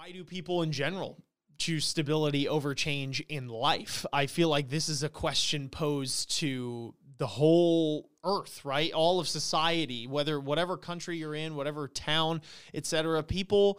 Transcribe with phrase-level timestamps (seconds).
[0.00, 1.22] why do people in general
[1.58, 4.06] choose stability over change in life?
[4.14, 8.90] I feel like this is a question posed to the whole earth, right?
[8.94, 12.40] All of society, whether whatever country you're in, whatever town,
[12.72, 13.22] etc.
[13.22, 13.78] People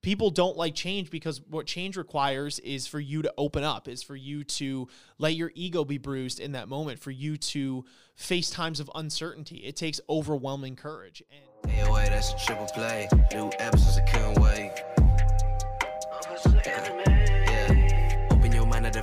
[0.00, 4.02] people don't like change because what change requires is for you to open up, is
[4.02, 4.88] for you to
[5.18, 7.84] let your ego be bruised in that moment, for you to
[8.14, 9.56] face times of uncertainty.
[9.56, 11.22] It takes overwhelming courage.
[11.30, 13.06] And Hey, wait, that's a triple play.
[13.32, 15.01] New episodes, I can't wait.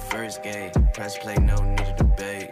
[0.09, 0.73] First gate.
[0.94, 2.52] Press play, no need to debate.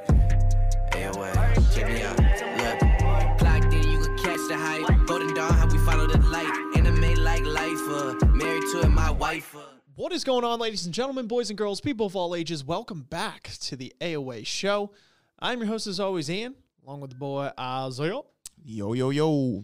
[0.93, 1.33] Hey, wait,
[1.73, 2.17] check me out.
[2.19, 5.05] Look, plugged in, you can catch the hype.
[5.07, 6.51] Golden Dawn, how we follow the light.
[6.75, 9.55] Anime like life, uh, married to it, my wife.
[9.55, 9.61] Uh.
[9.95, 12.63] What is going on, ladies and gentlemen, boys and girls, people of all ages?
[12.63, 14.91] Welcome back to the AOA show.
[15.39, 16.55] I'm your host, as always, Ian,
[16.85, 18.21] along with the boy Isaiah.
[18.63, 19.63] Yo, yo, yo.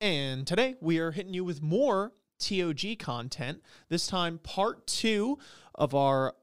[0.00, 3.62] And today we are hitting you with more TOG content.
[3.88, 5.38] This time, part two
[5.74, 6.34] of our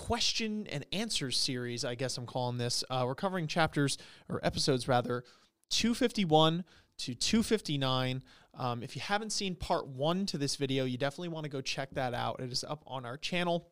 [0.00, 2.82] question and answers series, I guess I'm calling this.
[2.88, 3.98] Uh, we're covering chapters
[4.30, 5.24] or episodes rather
[5.68, 6.64] 251
[7.00, 8.22] to 259.
[8.54, 11.60] Um, if you haven't seen part one to this video, you definitely want to go
[11.60, 12.40] check that out.
[12.40, 13.68] It is up on our channel.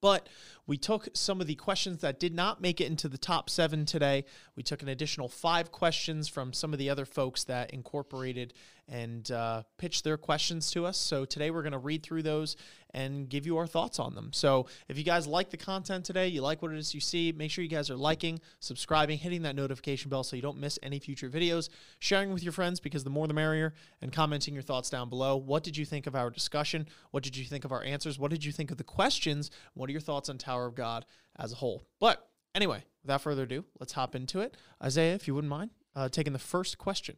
[0.00, 0.30] But
[0.66, 3.84] we took some of the questions that did not make it into the top seven
[3.84, 4.24] today.
[4.56, 8.54] We took an additional five questions from some of the other folks that incorporated
[8.88, 10.96] and uh, pitched their questions to us.
[10.96, 12.56] So today we're going to read through those
[12.94, 14.32] and give you our thoughts on them.
[14.32, 17.32] So if you guys like the content today, you like what it is you see,
[17.32, 20.78] make sure you guys are liking, subscribing, hitting that notification bell so you don't miss
[20.82, 24.62] any future videos, sharing with your friends because the more the merrier, and commenting your
[24.62, 25.36] thoughts down below.
[25.36, 26.88] What did you think of our discussion?
[27.10, 28.18] What did you think of our answers?
[28.18, 29.50] What did you think of the questions?
[29.74, 31.04] What are your thoughts on Tower of God
[31.38, 31.84] as a whole?
[32.00, 34.56] But anyway, without further ado, let's hop into it.
[34.82, 37.16] Isaiah, if you wouldn't mind uh, taking the first question.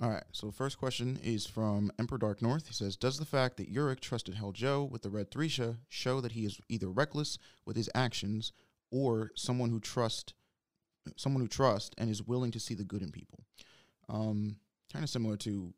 [0.00, 0.24] All right.
[0.32, 2.68] So the first question is from Emperor Dark North.
[2.68, 6.20] He says, "Does the fact that Urek trusted Hell Joe with the Red Thresha show
[6.20, 8.52] that he is either reckless with his actions
[8.90, 10.34] or someone who trust
[11.16, 13.44] someone who trusts and is willing to see the good in people?"
[14.08, 14.56] Um,
[14.92, 15.74] kind of similar to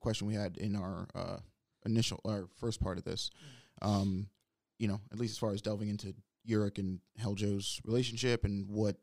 [0.00, 1.38] question we had in our uh,
[1.84, 3.30] initial our first part of this.
[3.80, 4.28] Um,
[4.78, 6.14] you know, at least as far as delving into
[6.48, 8.96] Urek and Hell Joe's relationship and what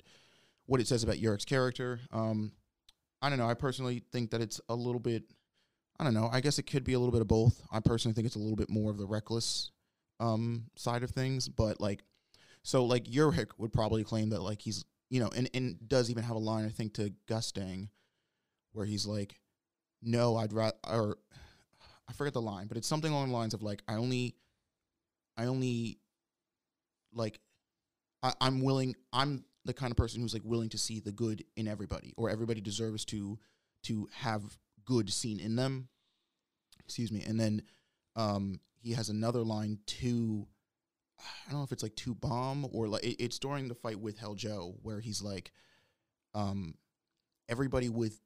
[0.65, 1.99] what it says about Urek's character.
[2.11, 2.51] Um,
[3.21, 3.49] I don't know.
[3.49, 5.23] I personally think that it's a little bit.
[5.99, 6.29] I don't know.
[6.31, 7.61] I guess it could be a little bit of both.
[7.71, 9.71] I personally think it's a little bit more of the reckless
[10.19, 12.03] um, side of things, but like,
[12.63, 16.23] so like Urek would probably claim that like he's you know, and and does even
[16.23, 17.89] have a line I think to Gustang,
[18.73, 19.39] where he's like,
[20.01, 21.17] "No, I'd rather," or
[22.07, 24.35] I forget the line, but it's something along the lines of like, "I only,
[25.35, 25.99] I only,
[27.13, 27.39] like,
[28.21, 28.95] I, I'm willing.
[29.11, 32.29] I'm the kind of person who's like willing to see the good in everybody, or
[32.29, 33.37] everybody deserves to
[33.83, 35.87] to have good seen in them.
[36.83, 37.23] Excuse me.
[37.27, 37.61] And then
[38.15, 40.47] um, he has another line to
[41.19, 43.99] I don't know if it's like to bam or like it, it's during the fight
[43.99, 45.51] with hell joe where he's like,
[46.33, 46.75] um,
[47.49, 48.19] everybody with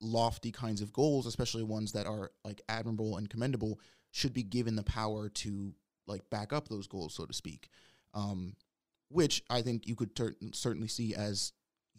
[0.00, 3.80] lofty kinds of goals, especially ones that are like admirable and commendable,
[4.10, 5.74] should be given the power to
[6.06, 7.68] like back up those goals, so to speak.
[8.12, 8.54] Um,
[9.14, 11.52] which I think you could ter- certainly see as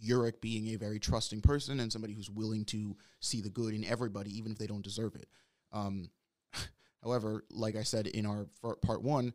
[0.05, 3.85] Urek being a very trusting person and somebody who's willing to see the good in
[3.85, 5.29] everybody, even if they don't deserve it.
[5.71, 6.09] Um,
[7.03, 8.47] however, like I said in our
[8.81, 9.33] part one,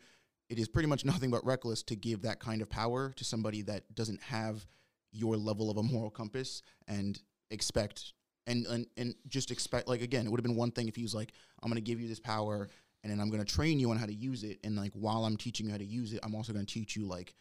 [0.50, 3.62] it is pretty much nothing but reckless to give that kind of power to somebody
[3.62, 4.66] that doesn't have
[5.10, 7.18] your level of a moral compass and
[7.50, 8.12] expect
[8.46, 11.02] and and, and just expect like again it would have been one thing if he
[11.02, 11.32] was like
[11.62, 12.68] i'm going to give you this power
[13.02, 15.24] and then i'm going to train you on how to use it and like while
[15.24, 17.34] i'm teaching you how to use it i'm also going to teach you like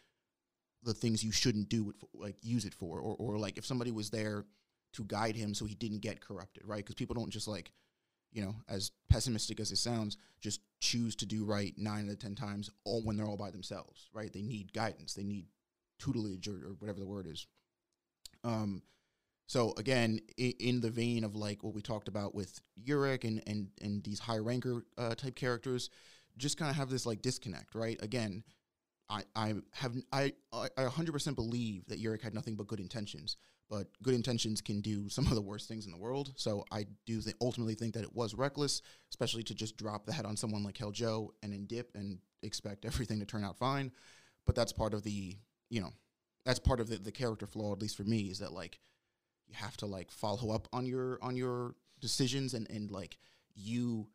[0.84, 3.66] the things you shouldn't do it for, like use it for or, or like if
[3.66, 4.46] somebody was there
[4.94, 6.78] to guide him so he didn't get corrupted right?
[6.78, 7.72] Because people don't just like
[8.32, 12.20] you know as pessimistic as it sounds just choose to do right nine out of
[12.20, 14.32] ten times all when they're all by themselves right?
[14.32, 15.14] They need guidance.
[15.14, 15.46] They need
[16.00, 17.46] tutelage or, or whatever the word is.
[18.44, 18.82] Um
[19.48, 23.44] so again in, in the vein of like what we talked about with Urek and
[23.48, 25.90] and and these high ranker uh, type characters
[26.38, 27.98] just kind of have this like disconnect right?
[28.02, 28.44] Again
[29.10, 33.38] I, I have I I 100% believe that Urek had nothing but good intentions,
[33.70, 36.34] but good intentions can do some of the worst things in the world.
[36.36, 40.14] So I do th- ultimately think that it was reckless, especially to just drop the
[40.14, 43.58] head on someone like Hell Joe and then dip and expect everything to turn out
[43.58, 43.92] fine.
[44.46, 45.38] But that's part of the
[45.70, 45.94] you know
[46.46, 48.80] that's part of the, the character flaw, at least for me, is that like
[49.48, 53.18] you have to like follow up on your on your decisions and and like
[53.56, 54.08] you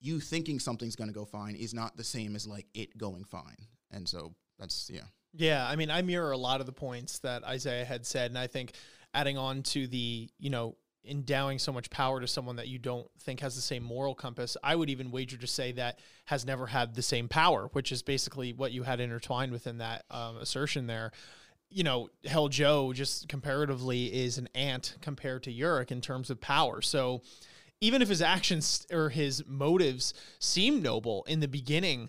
[0.00, 3.24] you thinking something's going to go fine is not the same as like it going
[3.24, 5.02] fine and so that's yeah
[5.34, 8.38] Yeah, I mean, I mirror a lot of the points that Isaiah had said, and
[8.38, 8.72] I think
[9.12, 13.06] adding on to the, you know, endowing so much power to someone that you don't
[13.20, 14.56] think has the same moral compass.
[14.62, 18.02] I would even wager to say that has never had the same power, which is
[18.02, 21.12] basically what you had intertwined within that um, assertion there.
[21.68, 26.40] You know, Hell Joe just comparatively is an ant compared to Urek in terms of
[26.40, 26.80] power.
[26.80, 27.22] So
[27.80, 32.08] even if his actions or his motives seem noble in the beginning,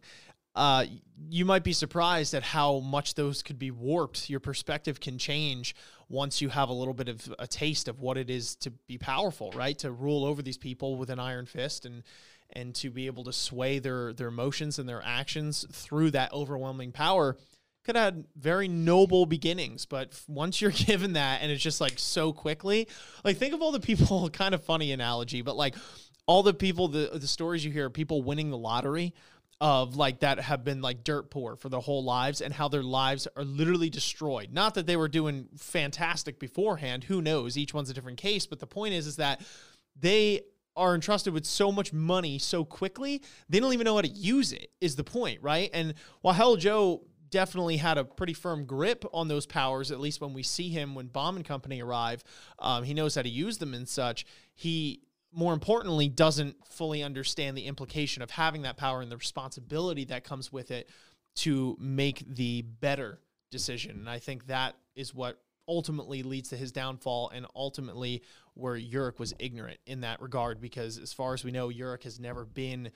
[0.58, 0.86] uh,
[1.30, 4.28] you might be surprised at how much those could be warped.
[4.28, 5.76] Your perspective can change
[6.10, 8.98] once you have a little bit of a taste of what it is to be
[8.98, 9.78] powerful, right?
[9.80, 12.04] To rule over these people with an iron fist and
[12.54, 16.92] and to be able to sway their their emotions and their actions through that overwhelming
[16.92, 17.38] power
[17.84, 22.00] could have had very noble beginnings, but once you're given that and it's just like
[22.00, 22.88] so quickly,
[23.24, 25.76] like think of all the people, kind of funny analogy, but like
[26.26, 29.14] all the people, the the stories you hear, people winning the lottery
[29.60, 32.84] of like that have been like dirt poor for their whole lives and how their
[32.84, 34.54] lives are literally destroyed.
[34.54, 38.60] Not that they were doing fantastic beforehand, who knows, each one's a different case, but
[38.60, 39.42] the point is is that
[40.00, 40.42] they
[40.76, 44.54] are entrusted with so much money so quickly, they don't even know how to use
[44.54, 45.72] it, is the point, right?
[45.74, 50.22] And while Hell Joe definitely had a pretty firm grip on those powers, at least
[50.22, 52.24] when we see him when Bam and Company arrive,
[52.60, 54.26] um, he knows how to use them and such.
[54.54, 55.02] He
[55.38, 60.24] more importantly, doesn't fully understand the implication of having that power and the responsibility that
[60.24, 60.90] comes with it
[61.36, 63.20] to make the better
[63.52, 63.92] decision.
[64.00, 68.24] And I think that is what ultimately leads to his downfall and ultimately
[68.56, 72.20] where Urek was ignorant in that regard because as far as we know Urek has
[72.20, 72.90] never been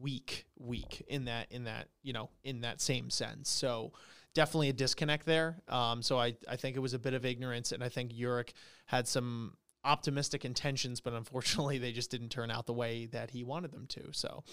[0.00, 3.92] weak weak in that in that you know in that same sense so
[4.34, 7.70] definitely a disconnect there um, so I, I think it was a bit of ignorance
[7.70, 8.50] and I think Urek
[8.86, 9.52] had some
[9.86, 13.86] optimistic intentions, but unfortunately they just didn't turn out the way that he wanted them
[13.88, 14.12] to.
[14.12, 14.44] So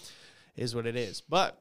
[0.56, 1.20] is what it is.
[1.20, 1.60] But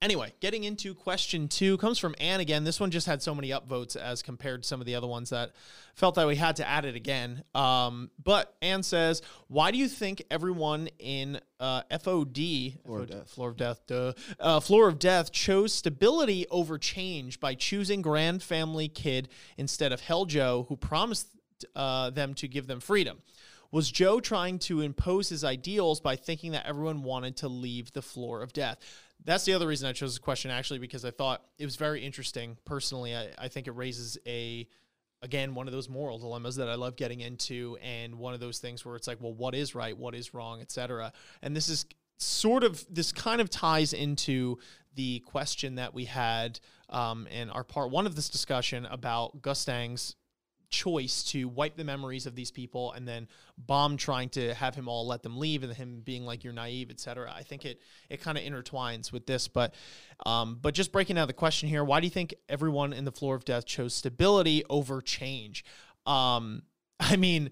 [0.00, 2.64] anyway, getting into question two comes from Anne again.
[2.64, 5.30] This one just had so many upvotes as compared to some of the other ones
[5.30, 5.52] that
[5.94, 7.42] felt that we had to add it again.
[7.54, 13.10] Um, but Anne says, "Why do you think everyone in uh, FOD, Floor of FOD
[13.10, 13.30] Death.
[13.30, 18.42] Floor of Death, duh, uh, Floor of Death chose stability over change by choosing Grand
[18.42, 21.28] Family Kid instead of Hell Joe, who promised
[21.74, 23.22] uh, them to give them freedom?"
[23.72, 28.02] Was Joe trying to impose his ideals by thinking that everyone wanted to leave the
[28.02, 28.78] floor of death?
[29.24, 32.04] That's the other reason I chose this question, actually, because I thought it was very
[32.04, 32.56] interesting.
[32.64, 34.68] Personally, I, I think it raises a,
[35.22, 38.58] again, one of those moral dilemmas that I love getting into, and one of those
[38.58, 41.12] things where it's like, well, what is right, what is wrong, etc.
[41.42, 41.86] And this is
[42.18, 44.58] sort of this kind of ties into
[44.94, 50.14] the question that we had um, in our part one of this discussion about Gustang's
[50.70, 54.88] choice to wipe the memories of these people and then bam trying to have him
[54.88, 57.80] all let them leave and him being like you're naive etc i think it
[58.10, 59.74] it kind of intertwines with this but
[60.24, 63.12] um but just breaking down the question here why do you think everyone in the
[63.12, 65.64] floor of death chose stability over change?
[66.06, 66.62] Um
[67.00, 67.50] i mean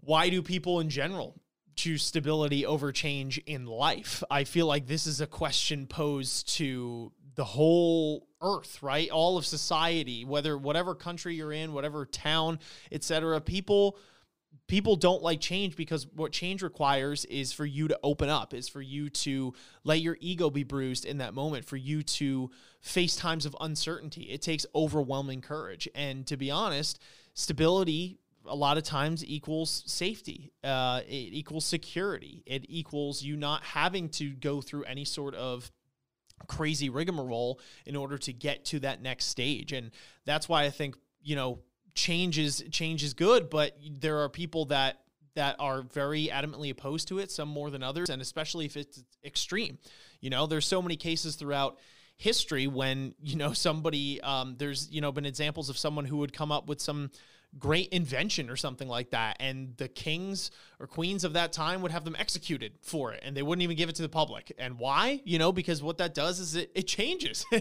[0.00, 1.34] why do people in general
[1.76, 4.22] choose stability over change in life?
[4.30, 9.46] I feel like this is a question posed to the whole earth right all of
[9.46, 12.58] society whether whatever country you're in whatever town
[12.90, 13.96] etc people
[14.66, 18.68] people don't like change because what change requires is for you to open up is
[18.68, 19.54] for you to
[19.84, 22.50] let your ego be bruised in that moment for you to
[22.80, 27.00] face times of uncertainty it takes overwhelming courage and to be honest
[27.34, 28.18] stability
[28.48, 30.52] a lot of times equals safety.
[30.62, 32.42] Uh, it equals security.
[32.46, 35.70] It equals you not having to go through any sort of
[36.48, 39.72] crazy rigmarole in order to get to that next stage.
[39.72, 39.90] And
[40.24, 41.60] that's why I think, you know,
[41.94, 45.00] change is change is good, but there are people that
[45.34, 49.02] that are very adamantly opposed to it, some more than others, and especially if it's
[49.24, 49.78] extreme.
[50.20, 51.78] You know, there's so many cases throughout
[52.16, 56.32] history when, you know, somebody um, there's, you know, been examples of someone who would
[56.32, 57.10] come up with some
[57.58, 61.90] great invention or something like that and the kings or queens of that time would
[61.90, 64.52] have them executed for it and they wouldn't even give it to the public.
[64.58, 65.20] And why?
[65.24, 67.44] You know because what that does is it, it changes.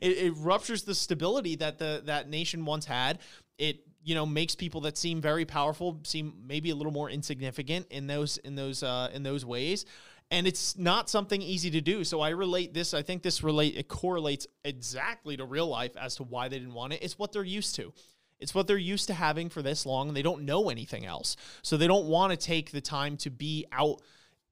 [0.00, 3.18] It, it ruptures the stability that the that nation once had.
[3.58, 7.86] It you know makes people that seem very powerful seem maybe a little more insignificant
[7.90, 9.84] in those in those uh, in those ways.
[10.30, 12.04] And it's not something easy to do.
[12.04, 16.16] So i relate this i think this relate it correlates exactly to real life as
[16.16, 17.02] to why they didn't want it.
[17.02, 17.92] It's what they're used to
[18.40, 21.36] it's what they're used to having for this long, and they don't know anything else.
[21.62, 24.00] So they don't want to take the time to be out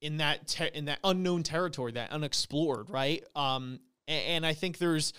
[0.00, 3.24] in that te- in that unknown territory, that unexplored, right?
[3.34, 5.12] Um, and, and I think there's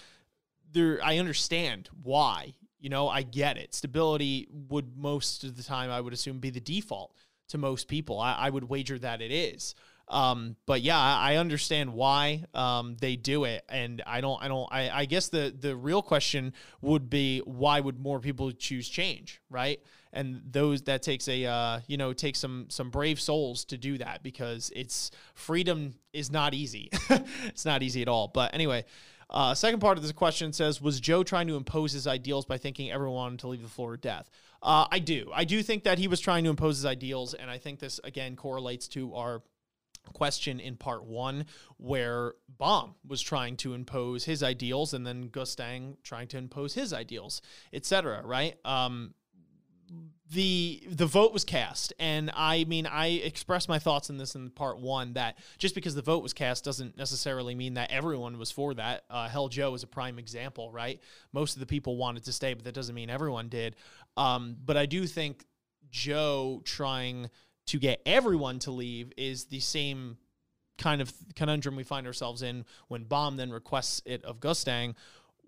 [0.71, 0.99] there.
[1.03, 2.53] I understand why.
[2.79, 3.73] You know, I get it.
[3.75, 7.13] Stability would most of the time, I would assume, be the default
[7.49, 8.19] to most people.
[8.21, 9.75] I, I would wager that it is.
[10.09, 14.41] Um, but yeah, I understand why um, they do it, and I don't.
[14.41, 14.67] I don't.
[14.71, 19.39] I, I guess the the real question would be why would more people choose change,
[19.49, 19.79] right?
[20.11, 23.97] and those that takes a uh, you know takes some some brave souls to do
[23.97, 26.89] that because it's freedom is not easy.
[27.45, 28.27] it's not easy at all.
[28.27, 28.85] But anyway.
[29.31, 32.57] Uh, second part of this question says, was Joe trying to impose his ideals by
[32.57, 34.27] thinking everyone to leave the floor of death?
[34.59, 35.29] Uh, I do.
[35.31, 37.99] I do think that he was trying to impose his ideals, and I think this
[38.03, 39.43] again correlates to our
[40.13, 41.45] question in part one,
[41.77, 46.93] where Bam was trying to impose his ideals, and then Gustang trying to impose his
[46.93, 47.41] ideals,
[47.73, 48.21] etc.
[48.25, 48.57] Right?
[48.65, 49.13] Um,
[50.31, 54.49] the the vote was cast and i mean i expressed my thoughts in this in
[54.51, 58.51] part one that just because the vote was cast doesn't necessarily mean that everyone was
[58.51, 61.01] for that uh, hell joe is a prime example right
[61.33, 63.75] most of the people wanted to stay but that doesn't mean everyone did
[64.17, 65.45] um, but i do think
[65.89, 67.27] joe trying
[67.69, 70.17] to get everyone to leave is the same
[70.79, 74.95] kind of conundrum we find ourselves in when Bam then requests it of Gustang,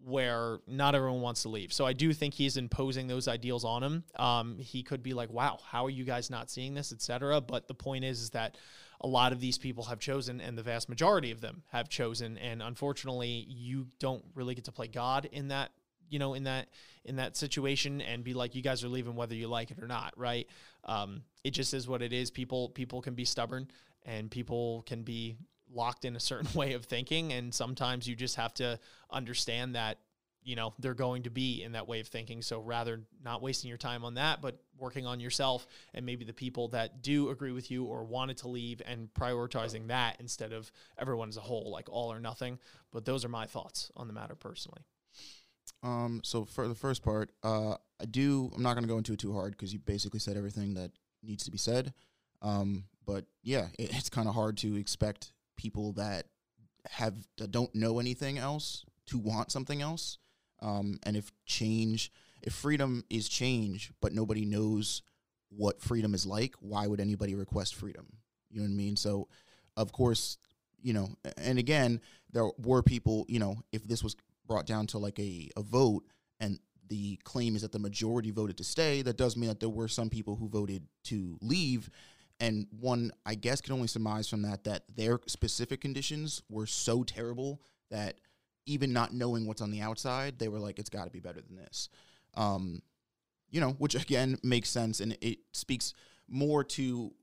[0.03, 1.73] where not everyone wants to leave.
[1.73, 4.03] So I do think he's imposing those ideals on him.
[4.17, 7.41] Um, he could be like, "Wow, how are you guys not seeing this?" etc.
[7.41, 8.55] But the point is, is that
[8.99, 12.37] a lot of these people have chosen, and the vast majority of them have chosen.
[12.37, 15.71] And unfortunately, you don't really get to play God in that
[16.11, 16.67] you know in that
[17.05, 19.87] in that situation and be like you guys are leaving whether you like it or
[19.87, 20.47] not right?
[20.83, 22.29] Um, it just is what it is.
[22.29, 23.67] People people can be stubborn
[24.05, 25.37] and people can be
[25.73, 28.77] locked in a certain way of thinking and sometimes you just have to
[29.09, 29.97] understand that
[30.43, 32.41] you know they're going to be in that way of thinking.
[32.41, 36.33] So rather not wasting your time on that but working on yourself and maybe the
[36.33, 40.71] people that do agree with you or wanted to leave and prioritizing that instead of
[40.99, 42.59] everyone as a whole like all or nothing.
[42.91, 44.81] But those are my thoughts on the matter personally
[45.83, 48.51] Um, so for the first part, uh, I do.
[48.55, 50.91] I'm not going to go into it too hard because you basically said everything that
[51.23, 51.93] needs to be said.
[52.41, 56.25] Um, but yeah, it, it's kind of hard to expect people that
[56.89, 60.17] have that don't know anything else to want something else.
[60.61, 62.11] Um, and if change,
[62.41, 65.01] if freedom is change, but nobody knows
[65.49, 68.07] what freedom is like, why would anybody request freedom?
[68.49, 68.95] You know what I mean?
[68.95, 69.27] So,
[69.75, 70.37] of course,
[70.81, 74.15] you know, and again, there were people, you know, if this was
[74.51, 76.03] brought down to like a, a vote
[76.41, 79.69] and the claim is that the majority voted to stay, that does mean that there
[79.69, 81.89] were some people who voted to leave.
[82.41, 87.03] And one, I guess, can only surmise from that that their specific conditions were so
[87.03, 88.19] terrible that
[88.65, 91.39] even not knowing what's on the outside, they were like, it's got to be better
[91.39, 91.87] than this.
[92.33, 92.81] Um,
[93.49, 95.93] you know, which again makes sense and it speaks
[96.27, 97.13] more to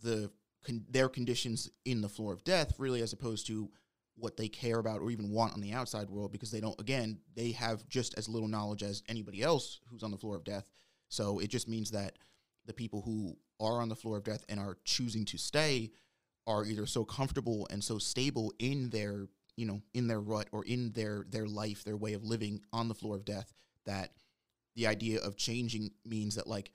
[0.00, 0.30] the
[0.64, 3.68] con- their conditions in the floor of death, really, as opposed to
[4.18, 6.78] what they care about or even want on the outside world, because they don't.
[6.80, 10.44] Again, they have just as little knowledge as anybody else who's on the floor of
[10.44, 10.70] death.
[11.08, 12.18] So it just means that
[12.66, 15.90] the people who are on the floor of death and are choosing to stay
[16.46, 20.64] are either so comfortable and so stable in their you know in their rut or
[20.64, 23.52] in their their life their way of living on the floor of death
[23.84, 24.12] that
[24.76, 26.70] the idea of changing means that like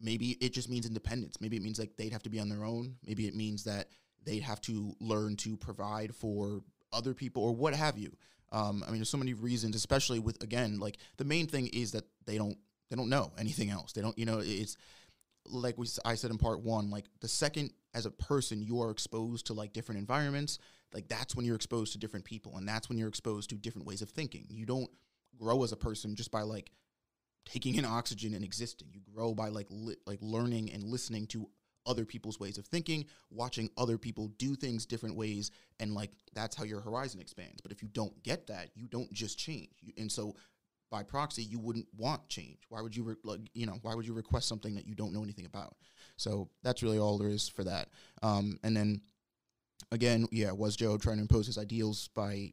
[0.00, 2.64] maybe it just means independence maybe it means like they'd have to be on their
[2.64, 3.88] own maybe it means that
[4.24, 8.16] they'd have to learn to provide for other people or what have you
[8.52, 11.92] um, i mean there's so many reasons especially with again like the main thing is
[11.92, 12.58] that they don't
[12.90, 14.76] they don't know anything else they don't you know it's
[15.50, 18.90] like we I said in part one, like the second as a person you are
[18.90, 20.58] exposed to like different environments,
[20.92, 23.86] like that's when you're exposed to different people, and that's when you're exposed to different
[23.86, 24.46] ways of thinking.
[24.50, 24.90] You don't
[25.38, 26.70] grow as a person just by like
[27.44, 28.88] taking in oxygen and existing.
[28.92, 31.48] You grow by like li- like learning and listening to
[31.88, 36.54] other people's ways of thinking, watching other people do things different ways, and like that's
[36.54, 37.60] how your horizon expands.
[37.60, 39.70] But if you don't get that, you don't just change.
[39.80, 40.36] You, and so
[40.90, 42.58] by proxy, you wouldn't want change.
[42.68, 45.12] Why would you, re- like, you know, why would you request something that you don't
[45.12, 45.76] know anything about?
[46.16, 47.88] So that's really all there is for that.
[48.22, 49.02] Um, and then
[49.92, 52.52] again, yeah, was Joe trying to impose his ideals by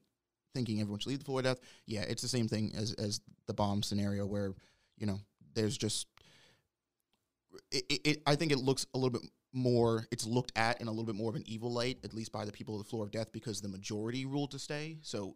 [0.53, 1.59] thinking everyone should leave the death?
[1.85, 4.53] Yeah, it's the same thing as as the bam scenario where
[4.97, 5.19] you know
[5.53, 6.07] there's just
[7.71, 10.91] it, it, I think it looks a little bit more it's looked at in a
[10.91, 13.05] little bit more of an evil light at least by the people of the floor
[13.05, 14.97] of death because the majority ruled to stay.
[15.01, 15.35] So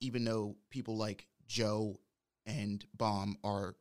[0.00, 1.98] even though people like joe
[2.46, 3.74] and bam are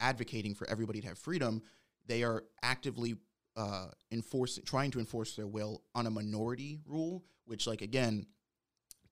[0.00, 1.62] advocating for everybody to have freedom
[2.06, 3.16] they are actively
[3.56, 8.26] uh, enforcing trying to enforce their will on a minority rule which like again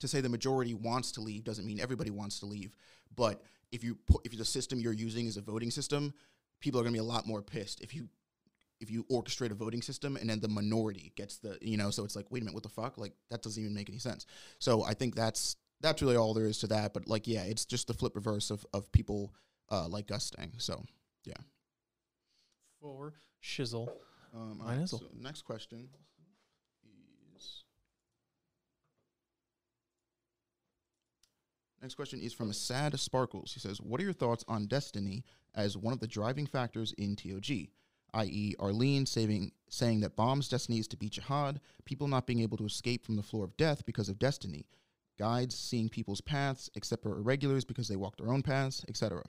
[0.03, 2.75] to say the majority wants to leave doesn't mean everybody wants to leave.
[3.15, 6.13] But if you put if the system you're using is a voting system
[6.61, 7.81] people are going to be a lot more pissed.
[7.81, 8.09] If you
[8.83, 12.05] if you orchestrate a voting system and then the minority gets the you know so
[12.05, 14.27] it's like wait a minute what the fuck like that doesn't even make any sense
[14.59, 17.65] so i think that's that's really all there is to that but like yeah it's
[17.65, 19.33] just the flip reverse of of people
[19.71, 20.85] uh like Gustang so
[21.25, 21.35] yeah
[22.81, 23.89] For shizzle.
[24.35, 25.89] um Mine alright, is a- so next question
[27.37, 27.65] is
[31.81, 33.53] Next question is from Sad Sparkles.
[33.55, 35.25] He says, "What are your thoughts on Destiny
[35.55, 37.71] as one of the driving factors in TOG?
[38.15, 42.57] i.e., Arlene saving, saying that Bam's destiny is to be Jahad, people not being able
[42.59, 44.67] to escape from the floor of death because of destiny,
[45.19, 49.23] guides seeing people's paths except for irregulars because they walk their own paths, etc.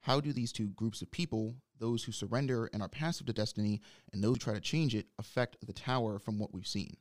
[0.00, 3.80] How do these two groups of people, those who surrender and are passive to destiny,
[4.12, 6.96] and those who try to change it, affect the tower from what we've seen?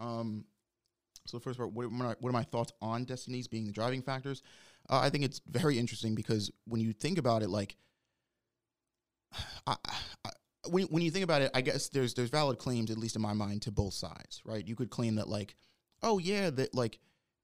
[0.00, 0.44] Um,
[1.26, 4.02] so first part, what are, my, what are my thoughts on destinies being the driving
[4.02, 4.42] factors?
[4.88, 7.76] Uh, I think it's very interesting because when you think about it, like,
[9.66, 9.76] I,
[10.70, 13.22] when when you think about it, I guess there's there's valid claims, at least in
[13.22, 14.66] my mind, to both sides, right?
[14.66, 15.54] You could claim that like,
[16.02, 16.98] oh yeah, that like,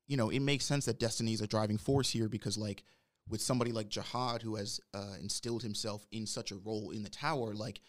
[0.07, 2.85] you know, it makes sense that destiny is a driving force here because like
[3.29, 7.11] with somebody like Jahad who has uh, instilled himself in such a role in the
[7.11, 7.81] tower, like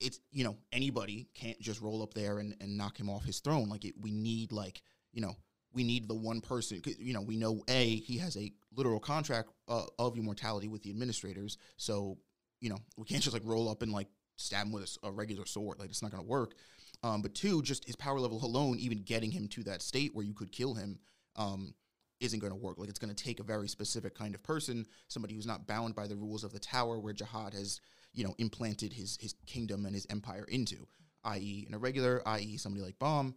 [0.00, 3.40] it's you know anybody can't just roll up there and, and knock him off his
[3.40, 3.68] throne.
[3.68, 5.36] Like it, we need like you know
[5.72, 6.82] we need the one person.
[6.98, 10.90] You know we know a he has a literal contract uh, of immortality with the
[10.90, 12.18] administrators, so
[12.60, 15.10] you know we can't just like roll up and like stab him with a, a
[15.10, 15.78] regular sword.
[15.78, 16.54] Like it's not going to work.
[17.02, 20.24] Um, but two, just his power level alone, even getting him to that state where
[20.24, 20.98] you could kill him,
[21.36, 21.74] um,
[22.20, 22.78] isn't going to work.
[22.78, 25.94] Like it's going to take a very specific kind of person, somebody who's not bound
[25.94, 27.80] by the rules of the tower, where Jahad has,
[28.14, 30.86] you know, implanted his his kingdom and his empire into,
[31.24, 33.34] i.e., an irregular, i.e., somebody like Bam.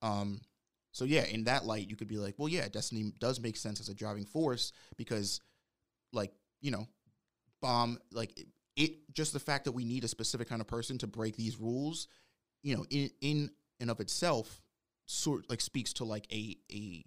[0.00, 0.40] Um,
[0.92, 3.80] so yeah, in that light, you could be like, well, yeah, Destiny does make sense
[3.80, 5.40] as a driving force because,
[6.12, 6.86] like, you know,
[7.60, 11.06] Bam, like it just the fact that we need a specific kind of person to
[11.06, 12.08] break these rules,
[12.62, 13.50] you know, in in
[13.80, 14.60] and of itself,
[15.06, 17.04] sort like speaks to like a a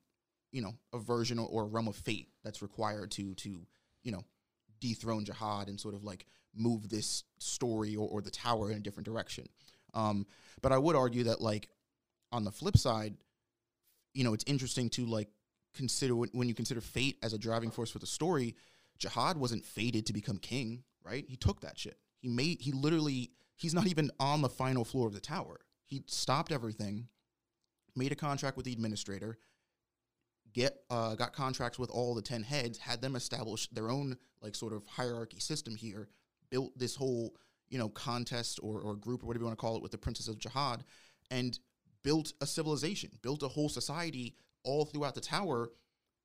[0.52, 3.66] you know a version or, or a realm of fate that's required to to
[4.04, 4.24] you know
[4.80, 8.82] dethrone jahad and sort of like move this story or, or the tower in a
[8.82, 9.48] different direction.
[9.94, 10.26] Um,
[10.62, 11.70] but I would argue that like
[12.32, 13.16] on the flip side,
[14.14, 15.30] you know, it's interesting to like
[15.76, 18.56] consider when, when you consider fate as a driving force for the story.
[19.00, 21.26] Jahad wasn't fated to become king right?
[21.28, 21.98] He took that shit.
[22.20, 25.60] He made he literally he's not even on the final floor of the tower.
[25.86, 27.08] He stopped everything,
[27.96, 29.38] made a contract with the administrator,
[30.54, 34.56] get uh, got contracts with all the 10 heads, had them establish their own like
[34.56, 36.10] sort of hierarchy system here,
[36.50, 37.36] built this whole,
[37.70, 39.98] you know, contest or, or group or whatever you want to call it with the
[39.98, 40.82] Princess of Jahad
[41.32, 41.60] and
[42.04, 45.70] built a civilization, built a whole society all throughout the tower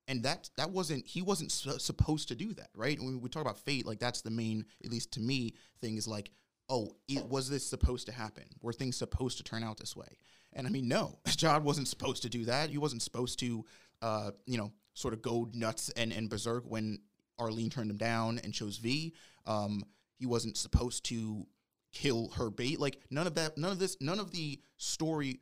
[0.08, 2.98] and that that wasn't he wasn't su- supposed to do that right?
[3.00, 6.08] When we talk about fate like that's the main at least to me thing is
[6.08, 6.30] like
[6.68, 8.44] oh it, was this supposed to happen?
[8.60, 10.16] Were things supposed to turn out this way?
[10.52, 12.70] And i mean no john wasn't supposed to do that.
[12.70, 13.64] He wasn't supposed to
[14.00, 16.98] uh you know sort of go nuts and and berserk when
[17.38, 19.14] arlene turned him down and chose v.
[19.46, 19.84] Um
[20.18, 21.46] he wasn't supposed to
[21.92, 25.40] kill her bait like none of that none of this none of the story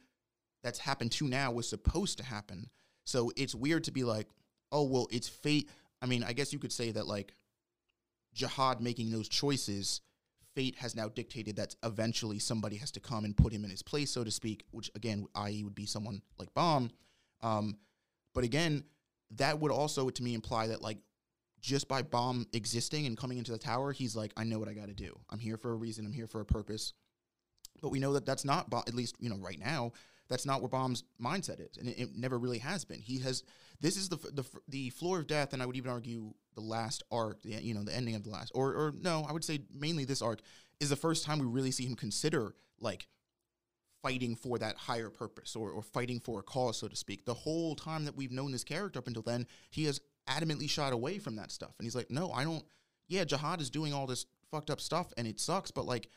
[0.63, 2.69] that's happened to now was supposed to happen.
[3.05, 4.29] So it's weird to be like
[4.73, 5.69] oh well it's fate
[6.03, 7.35] i mean i guess you could say that like
[8.37, 10.01] jahad making those choices
[10.55, 13.83] fate has now dictated that eventually somebody has to come and put him in his
[13.83, 16.91] place so to speak which again i.e would be someone like bam
[17.43, 17.79] um,
[18.35, 18.85] but again
[19.37, 20.99] that would also to me imply that like
[21.61, 24.73] just by bam existing and coming into the tower he's like i know what i
[24.73, 25.19] got to do.
[25.31, 26.05] I'm here for a reason.
[26.07, 26.93] I'm here for a purpose.
[27.81, 29.93] But we know that that's not at least you know right now
[30.31, 33.01] that's not where Bam's mindset is, and it, it, never really has been.
[33.01, 33.43] He has
[33.81, 37.03] this is the the the floor of death, and I would even argue the last
[37.11, 39.61] arc, the, you know, the ending of the last, or or no, I would say
[39.75, 40.41] mainly this arc
[40.79, 43.09] is the first time we really see him consider like
[44.03, 47.25] fighting for that higher purpose or or fighting for a cause, so to speak.
[47.25, 50.93] The whole time that we've known this character up until then, he has adamantly shied
[50.93, 52.65] away from that stuff, and he's like, no, I don't.
[53.09, 56.09] Yeah, Jahad is doing all this fucked up stuff, and it sucks, but like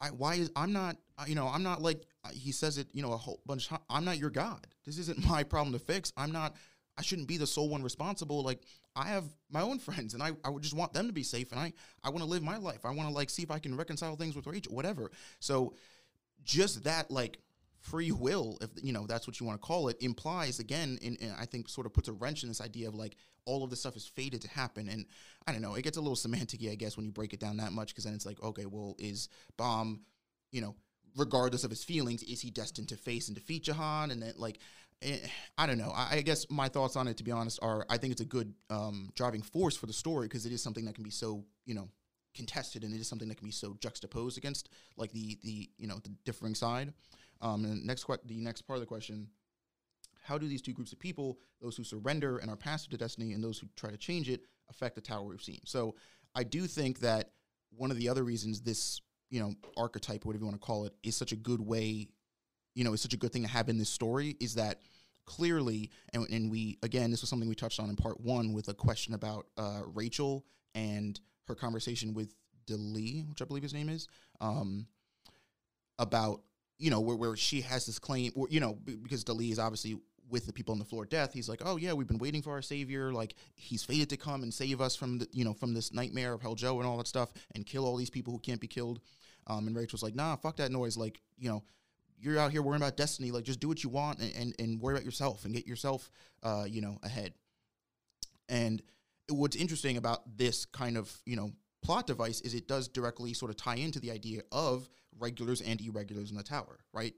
[0.00, 3.02] I, why is I'm not you know I'm not like uh, he says it you
[3.02, 4.66] know a whole bunch of I'm not your god.
[4.86, 6.12] This isn't my problem to fix.
[6.16, 6.56] I'm not
[6.98, 8.42] I shouldn't be the sole one responsible.
[8.42, 8.62] Like
[8.96, 11.52] I have my own friends and I, I would just want them to be safe
[11.52, 12.84] and I I want to live my life.
[12.84, 15.10] I want to like see if I can reconcile things with Rachel, whatever.
[15.38, 15.74] So
[16.44, 17.38] just that like
[17.80, 21.16] free will, if you know that's what you want to call it, implies again, in,
[21.16, 23.16] in, I think sort of puts a wrench in this idea of like
[23.46, 24.88] all of this stuff is fated to happen.
[24.88, 25.06] And
[25.46, 27.56] I don't know, it gets a little semanticy, I guess, when you break it down
[27.56, 30.02] that much, because then it's like, okay, well, is Bam,
[30.52, 30.76] you know,
[31.16, 34.12] regardless of his feelings, is he destined to face and defeat Jahad?
[34.12, 34.58] And then like,
[35.02, 35.18] eh,
[35.58, 35.92] I don't know.
[35.94, 38.26] I, I, guess my thoughts on it, to be honest, are I think it's a
[38.26, 41.44] good um, driving force for the story because it is something that can be so,
[41.64, 41.88] you know,
[42.34, 45.88] contested and it is something that can be so juxtaposed against like the the you
[45.88, 46.92] know the differing side
[47.40, 49.28] um, and next, que- the next part of the question:
[50.22, 53.32] How do these two groups of people, those who surrender and are passive to destiny,
[53.32, 55.60] and those who try to change it, affect the tower we've seen?
[55.64, 55.94] So,
[56.34, 57.30] I do think that
[57.76, 59.00] one of the other reasons this,
[59.30, 62.08] you know, archetype, whatever you want to call it, is such a good way,
[62.74, 64.80] you know, is such a good thing to have in this story is that
[65.24, 68.68] clearly, and, and we again, this was something we touched on in part one with
[68.68, 72.34] a question about uh, Rachel and her conversation with
[72.66, 74.08] Delee, which I believe his name is,
[74.40, 74.86] um,
[75.98, 76.42] about
[76.80, 79.98] you know where where she has this claim, or you know because Delee is obviously
[80.28, 81.32] with the people on the floor of death.
[81.32, 83.12] He's like, oh yeah, we've been waiting for our savior.
[83.12, 86.32] Like he's fated to come and save us from the you know from this nightmare
[86.32, 88.68] of Hell Joe and all that stuff, and kill all these people who can't be
[88.68, 89.00] killed.
[89.46, 90.96] Um, and Rachel's like, nah, fuck that noise.
[90.96, 91.62] Like you know.
[92.22, 93.30] You're out here worrying about destiny.
[93.30, 96.10] Like, just do what you want and, and, and worry about yourself and get yourself,
[96.42, 97.32] uh, you know, ahead.
[98.46, 98.82] And
[99.30, 103.50] what's interesting about this kind of you know plot device is it does directly sort
[103.50, 104.88] of tie into the idea of
[105.18, 107.14] regulars and irregulars in the tower, right?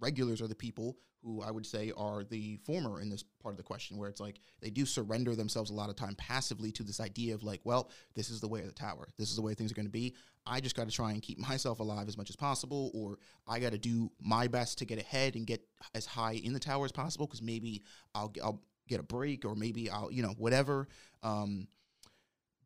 [0.00, 3.56] Regulars are the people who I would say are the former in this part of
[3.56, 6.82] the question, where it's like they do surrender themselves a lot of time passively to
[6.82, 9.08] this idea of like, well, this is the way of the tower.
[9.16, 10.14] This is the way things are going to be.
[10.46, 13.58] I just got to try and keep myself alive as much as possible, or I
[13.58, 15.60] got to do my best to get ahead and get
[15.94, 17.82] as high in the tower as possible because maybe
[18.14, 20.88] I'll, I'll get a break or maybe I'll, you know, whatever.
[21.22, 21.68] Um,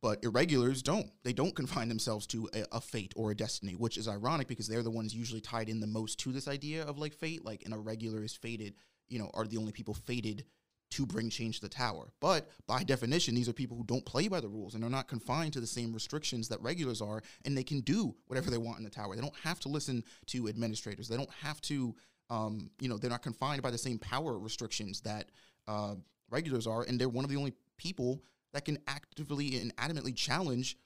[0.03, 1.09] but irregulars don't.
[1.23, 4.67] They don't confine themselves to a, a, fate or a destiny, which is ironic because
[4.67, 7.45] they're the ones usually tied in the most to this idea of like fate.
[7.45, 8.75] Like an irregular is fated,
[9.09, 10.45] you know, are the only people fated
[10.91, 12.13] to bring change to the tower.
[12.21, 15.09] But by definition, these are people who don't play by the rules and are not
[15.09, 18.79] confined to the same restrictions that regulars are, and they can do whatever they want
[18.79, 19.15] in the tower.
[19.15, 21.09] They don't have to listen to administrators.
[21.09, 21.95] They don't have to,
[22.29, 25.31] um, you know, they're not confined by the same power restrictions that
[25.67, 25.95] uh,
[26.29, 30.77] regulars are, and they're one of the only people that can actively and adamantly challenge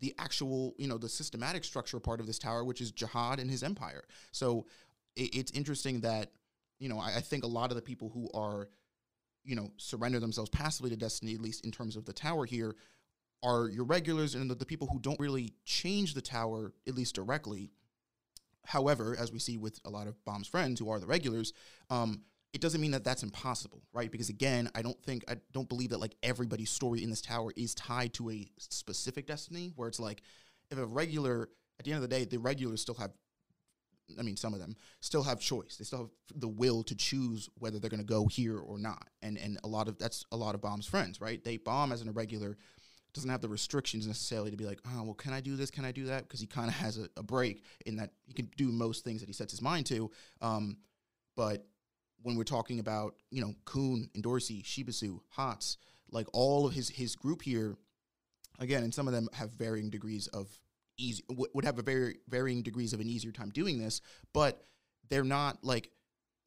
[0.00, 3.50] the actual, you know, the systematic structure part of this tower, which is jahad and
[3.50, 4.04] his empire.
[4.32, 4.66] So
[5.16, 6.30] it, it's interesting that,
[6.78, 8.68] you know, I, I, think a lot of the people who are,
[9.44, 12.74] you know, surrender themselves passively to destiny, at least in terms of the tower here,
[13.42, 17.14] are your regulars and the, the people who don't really change the tower, at least
[17.14, 17.70] directly.
[18.66, 21.52] However, as we see with a lot of Bam's friends who are the regulars,
[21.90, 22.22] um,
[22.54, 24.10] it doesn't mean that that's impossible, right?
[24.10, 27.52] Because again, I don't think I don't believe that like everybody's story in this tower
[27.56, 30.22] is tied to a specific destiny where it's like
[30.70, 33.10] if a regular at the end of the day, the regulars still have
[34.18, 35.76] I mean, some of them still have choice.
[35.76, 39.08] They still have the will to choose whether they're going to go here or not.
[39.20, 41.42] And and a lot of that's a lot of Bam's friends, right?
[41.42, 42.56] They bam as an irregular
[43.14, 45.70] doesn't have the restrictions necessarily to be like, oh, well, can I do this?
[45.70, 46.24] Can I do that?
[46.24, 49.20] Because he kind of has a, a, break in that he can do most things
[49.20, 50.10] that he sets his mind to.
[50.42, 50.78] Um,
[51.36, 51.64] but
[52.24, 55.76] when we're talking about you know Khun and Dorsey, Shibisu, Hatz,
[56.10, 57.76] like all of his his group here,
[58.58, 60.48] again, and some of them have varying degrees of
[60.98, 64.00] easy would have a very varying degrees of an easier time doing this,
[64.32, 64.64] but
[65.10, 65.90] they're not like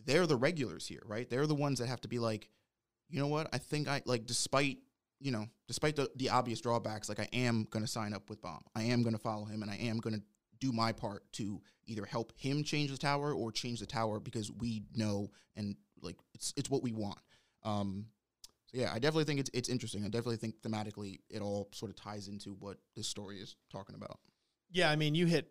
[0.03, 1.29] they're the regulars here, right?
[1.29, 2.49] They're the ones that have to be like,
[3.09, 3.47] you know what?
[3.53, 4.79] I think I like despite
[5.19, 8.41] you know, despite the, the obvious drawbacks, like I am going to sign up with
[8.41, 8.59] Bam.
[8.75, 10.21] I am going to follow him and I am going to
[10.59, 14.51] do my part to either help him change the tower or change the tower because
[14.51, 17.19] we know and like it's it's what we want.
[17.63, 18.07] Um,
[18.67, 20.03] so yeah, I definitely think it's it's interesting.
[20.03, 23.95] I definitely think thematically it all sort of ties into what this story is talking
[23.95, 24.19] about.
[24.71, 25.49] Yeah, I mean, you hit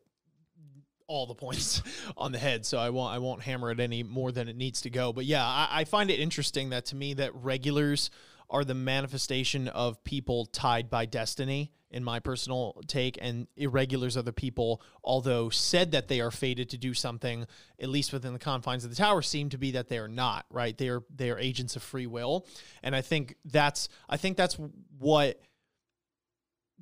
[1.09, 1.83] all the points
[2.17, 4.83] on the head, so I won't I won't hammer it any more than it needs
[4.83, 5.13] to go.
[5.13, 8.11] But yeah, I, I find it interesting that to me that regulars
[8.51, 14.23] are the manifestation of people tied by destiny in my personal take and irregulars are
[14.23, 17.47] the people although said that they are fated to do something
[17.81, 20.45] at least within the confines of the tower seem to be that they are not
[20.51, 20.77] right?
[20.77, 22.47] They are they are agents of free will.
[22.83, 24.59] And i think that's i think that's
[24.99, 25.41] what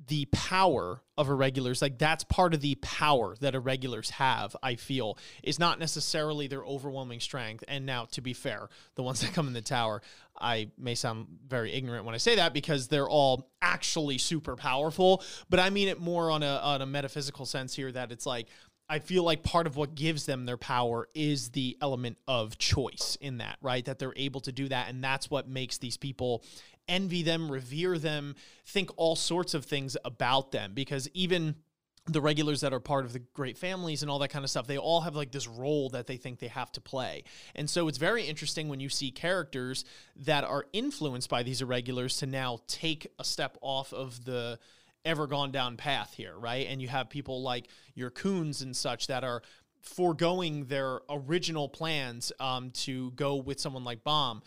[0.07, 5.17] the power of irregulars like that's part of the power that irregulars have i feel
[5.41, 9.47] is not necessarily their overwhelming strength and now to be fair the ones that come
[9.47, 10.01] in the tower
[10.39, 15.23] i may sound very ignorant when i say that because they're all actually super powerful
[15.49, 18.47] but i mean it more on a on a metaphysical sense here that it's like
[18.87, 23.17] I feel like part of what gives them their power is the element of choice
[23.19, 23.83] in that, right?
[23.83, 24.89] That they're able to do that.
[24.89, 26.43] And that's what makes these people
[26.87, 31.55] envy them, revere them, think all sorts of things about them because even
[32.07, 34.67] the regulars that are part of the great families and all that kind of stuff,
[34.67, 37.23] they all have like this role that they think they have to play.
[37.55, 39.85] And so it's very interesting when you see characters
[40.17, 44.59] that are influenced by these irregulars to now take a step off of the
[45.03, 46.67] ever gone down path here, right?
[46.67, 49.41] And you have people like your Khuns and such that are
[49.81, 54.41] foregoing their original plans um, to go with someone like Bam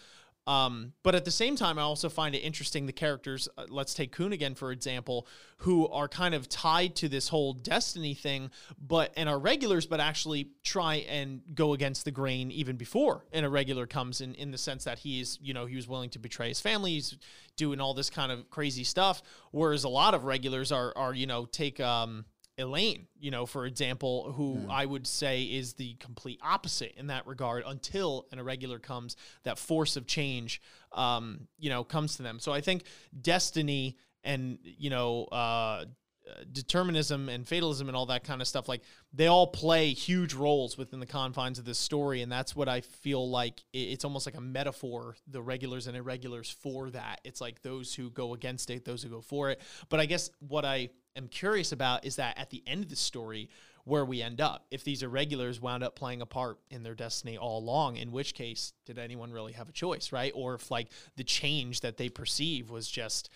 [0.48, 3.92] um, but at the same time, I also find it interesting the characters, uh, let's
[3.92, 5.26] take Khun again, for example,
[5.58, 10.00] who are kind of tied to this whole destiny thing, but and are regulars, but
[10.00, 14.56] actually try and go against the grain even before an irregular comes in, in the
[14.56, 17.18] sense that he's, you know, he was willing to betray his family, he's
[17.56, 19.22] doing all this kind of crazy stuff.
[19.50, 22.24] Whereas a lot of regulars are, are you know, take, um,
[22.58, 24.70] Elaine, you know, for example, who mm.
[24.70, 29.58] I would say is the complete opposite in that regard until an irregular comes, that
[29.58, 30.60] force of change,
[30.92, 32.40] um, you know, comes to them.
[32.40, 32.84] So I think
[33.20, 35.84] destiny and, you know, uh,
[36.28, 38.82] uh, determinism and fatalism and all that kind of stuff like
[39.14, 42.82] they all play huge roles within the confines of this story and that's what i
[42.82, 47.62] feel like it's almost like a metaphor the regulars and irregulars for that it's like
[47.62, 50.88] those who go against it those who go for it but i guess what i
[51.18, 53.50] am curious about is that at the end of the story
[53.84, 57.36] where we end up if these irregulars wound up playing a part in their destiny
[57.36, 60.88] all along in which case did anyone really have a choice right or if like
[61.16, 63.30] the change that they perceive was just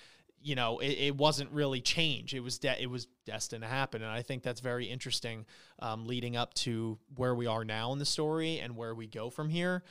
[0.44, 2.34] you know, it, it, wasn't really change.
[2.34, 5.46] It was de- it was destined to happen, and I think that's very interesting,
[5.78, 9.30] um, leading up to where we are now in the story and where we go
[9.30, 9.84] from here.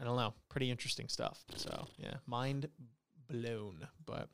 [0.00, 1.44] I don't know, pretty interesting stuff.
[1.56, 2.68] So yeah, mind
[3.28, 3.86] blown.
[4.06, 4.28] But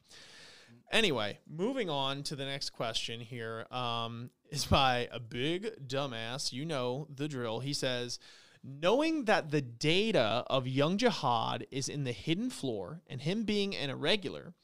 [0.92, 6.52] anyway, moving on to the next question here um, is by a big dumbass.
[6.52, 7.60] You know the drill.
[7.60, 8.18] He says.
[8.66, 13.76] Knowing that the data of young Jahad is in the hidden floor and him being
[13.76, 14.54] an irregular,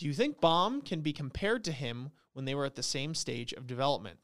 [0.00, 3.14] do you think Bam can be compared to him when they were at the same
[3.14, 4.18] stage of development?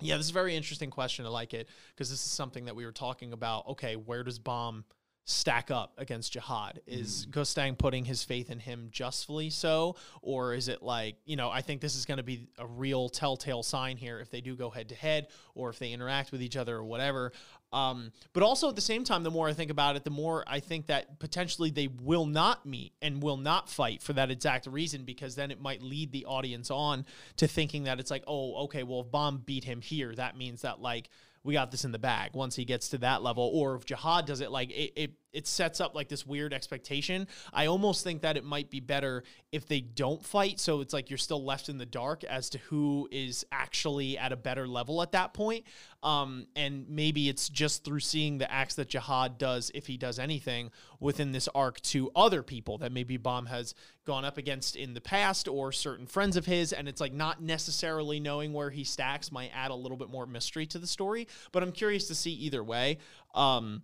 [0.00, 1.26] Yeah, this is a very interesting question.
[1.26, 3.66] I like it because this is something that we were talking about.
[3.68, 4.84] Okay, where does Bam
[5.24, 6.78] stack up against Jahad?
[6.86, 7.30] Is mm.
[7.30, 9.96] Gustang putting his faith in him justly so?
[10.20, 13.08] Or is it like, you know, I think this is going to be a real
[13.08, 16.42] telltale sign here if they do go head to head or if they interact with
[16.42, 17.32] each other or whatever.
[17.72, 20.44] Um, but also at the same time, the more I think about it, the more
[20.46, 24.66] I think that potentially they will not meet and will not fight for that exact
[24.66, 27.06] reason, because then it might lead the audience on
[27.36, 30.62] to thinking that it's like, oh, okay, well, if Bam beat him here, that means
[30.62, 31.08] that like
[31.44, 33.50] we got this in the bag once he gets to that level.
[33.52, 37.26] Or if Jahad does it, like it, it, it sets up like this weird expectation.
[37.52, 40.60] I almost think that it might be better if they don't fight.
[40.60, 44.32] So it's like you're still left in the dark as to who is actually at
[44.32, 45.64] a better level at that point.
[46.02, 50.18] Um, and maybe it's just through seeing the acts that Jahad does, if he does
[50.18, 54.94] anything within this arc to other people that maybe Bam has gone up against in
[54.94, 56.72] the past or certain friends of his.
[56.72, 60.26] And it's like not necessarily knowing where he stacks might add a little bit more
[60.26, 61.28] mystery to the story.
[61.52, 62.98] But I'm curious to see either way.
[63.34, 63.82] Um,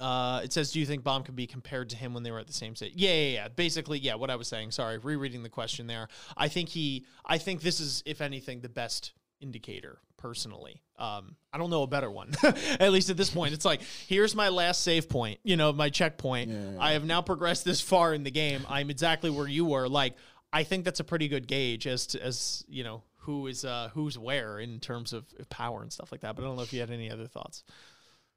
[0.00, 2.38] uh, it says, "Do you think Bam could be compared to him when they were
[2.38, 3.48] at the same stage?" Yeah, yeah, yeah.
[3.48, 4.14] Basically, yeah.
[4.14, 4.70] What I was saying.
[4.70, 6.08] Sorry, rereading the question there.
[6.36, 7.06] I think he.
[7.24, 10.82] I think this is, if anything, the best indicator personally.
[10.98, 12.30] Um, I don't know a better one.
[12.80, 15.40] at least at this point, it's like here's my last save point.
[15.42, 16.50] You know, my checkpoint.
[16.50, 16.80] Yeah, yeah.
[16.80, 18.64] I have now progressed this far in the game.
[18.68, 19.88] I'm exactly where you were.
[19.88, 20.14] Like,
[20.52, 23.90] I think that's a pretty good gauge as to, as you know who is uh,
[23.94, 26.36] who's where in terms of power and stuff like that.
[26.36, 27.64] But I don't know if you had any other thoughts.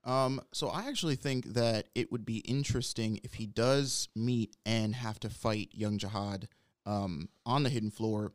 [0.07, 4.95] Um, so I actually think that it would be interesting if he does meet and
[4.95, 6.45] have to fight young Jahad
[6.85, 8.31] um, on the hidden floor.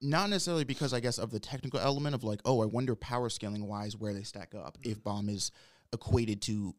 [0.00, 3.28] Not necessarily because I guess of the technical element of like, oh, I wonder power
[3.28, 4.78] scaling wise where they stack up.
[4.78, 4.90] Mm-hmm.
[4.90, 5.52] If Bam is
[5.92, 6.74] equated to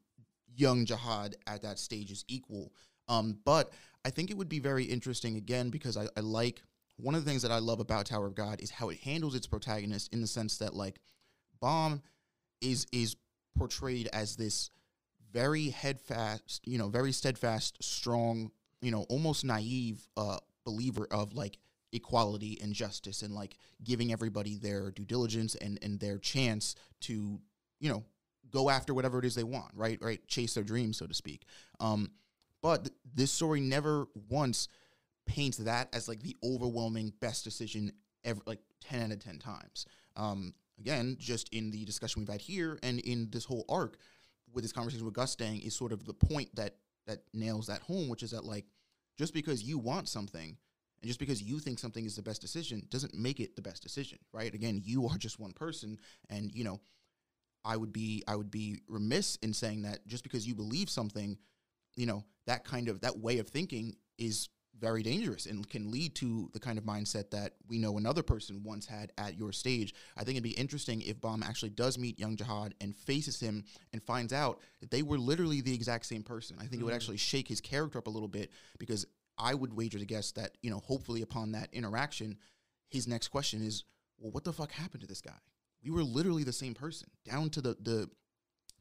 [0.56, 2.74] young Jahad at that stage is equal.
[3.08, 3.72] Um, but
[4.04, 6.64] I think it would be very interesting again because I, I like
[6.98, 9.36] one of the things that I love about Tower of God is how it handles
[9.36, 11.00] its protagonist in the sense that like
[11.62, 12.02] Bam
[12.62, 13.16] is is
[13.58, 14.70] portrayed as this
[15.32, 21.58] very headfast, you know, very steadfast, strong, you know, almost naive uh, believer of like
[21.94, 27.40] equality and justice and like giving everybody their due diligence and and their chance to,
[27.80, 28.04] you know,
[28.52, 30.00] go after whatever it is they want, right?
[30.02, 31.46] Right, chase their dreams, so to speak.
[31.80, 32.12] Um,
[32.62, 34.68] but th- this story never once
[35.26, 37.92] paints that as like the overwhelming best decision
[38.24, 39.86] ever, like ten out of ten times.
[40.16, 43.98] Um, again, just in the discussion we've had here and in this whole arc
[44.52, 46.76] with this conversation with Gustang is sort of the point that
[47.08, 48.66] that nails that home, which is that like
[49.18, 50.58] just because you want something
[51.02, 53.82] and just because you think something is the best decision doesn't make it the best
[53.82, 54.54] decision, right?
[54.54, 55.98] Again, you are just one person
[56.30, 56.80] and you know,
[57.64, 61.38] I would be I would be remiss in saying that just because you believe something,
[61.96, 64.50] you know, that kind of that way of thinking is
[64.82, 68.64] very dangerous and can lead to the kind of mindset that we know another person
[68.64, 69.94] once had at your stage.
[70.18, 73.64] I think it'd be interesting if Bam actually does meet young Jahad and faces him
[73.94, 76.58] and finds out that they were literally the exact same person.
[76.58, 76.82] I think mm-hmm.
[76.82, 76.96] it would mm.
[76.96, 79.06] actually shake his character up a little bit because
[79.38, 82.38] I would wager to guess that, you know, hopefully upon that interaction,
[82.90, 83.84] his next question is,
[84.18, 85.38] well, what the fuck happened to this guy?
[85.84, 88.10] We were literally the same person, down to the the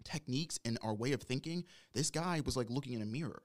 [0.04, 1.64] techniques and our way of thinking.
[1.92, 3.42] This guy was like looking in a mirror.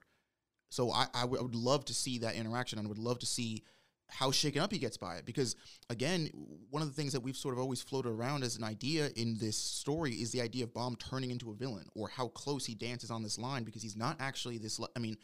[0.68, 3.26] So I, I, w- I would love to see that interaction and would love to
[3.26, 3.62] see
[4.08, 5.26] how shaken up he gets by it.
[5.26, 5.56] Because
[5.90, 6.28] again,
[6.70, 9.36] one of the things that we've sort of always floated around as an idea in
[9.38, 12.74] this story is the idea of Bam turning into a villain or how close he
[12.74, 14.80] dances on this line because he's not actually this.
[14.94, 15.16] I mean,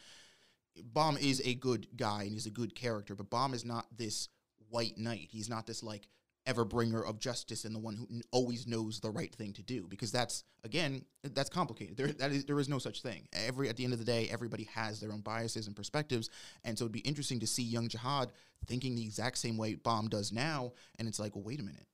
[0.93, 4.29] Bam is a good guy and he's a good character, but Bam is not this
[4.69, 5.29] white knight.
[5.31, 6.07] He's not this like
[6.45, 9.87] ever bringer of justice and the one who always knows the right thing to do
[9.89, 11.97] because that's again that's complicated.
[11.97, 13.27] There that is there is no such thing.
[13.33, 16.29] Every at the end of the day everybody has their own biases and perspectives
[16.63, 18.29] and so it'd be interesting to see young jahad
[18.67, 21.87] thinking the exact same way bam does now and it's like well wait a minute.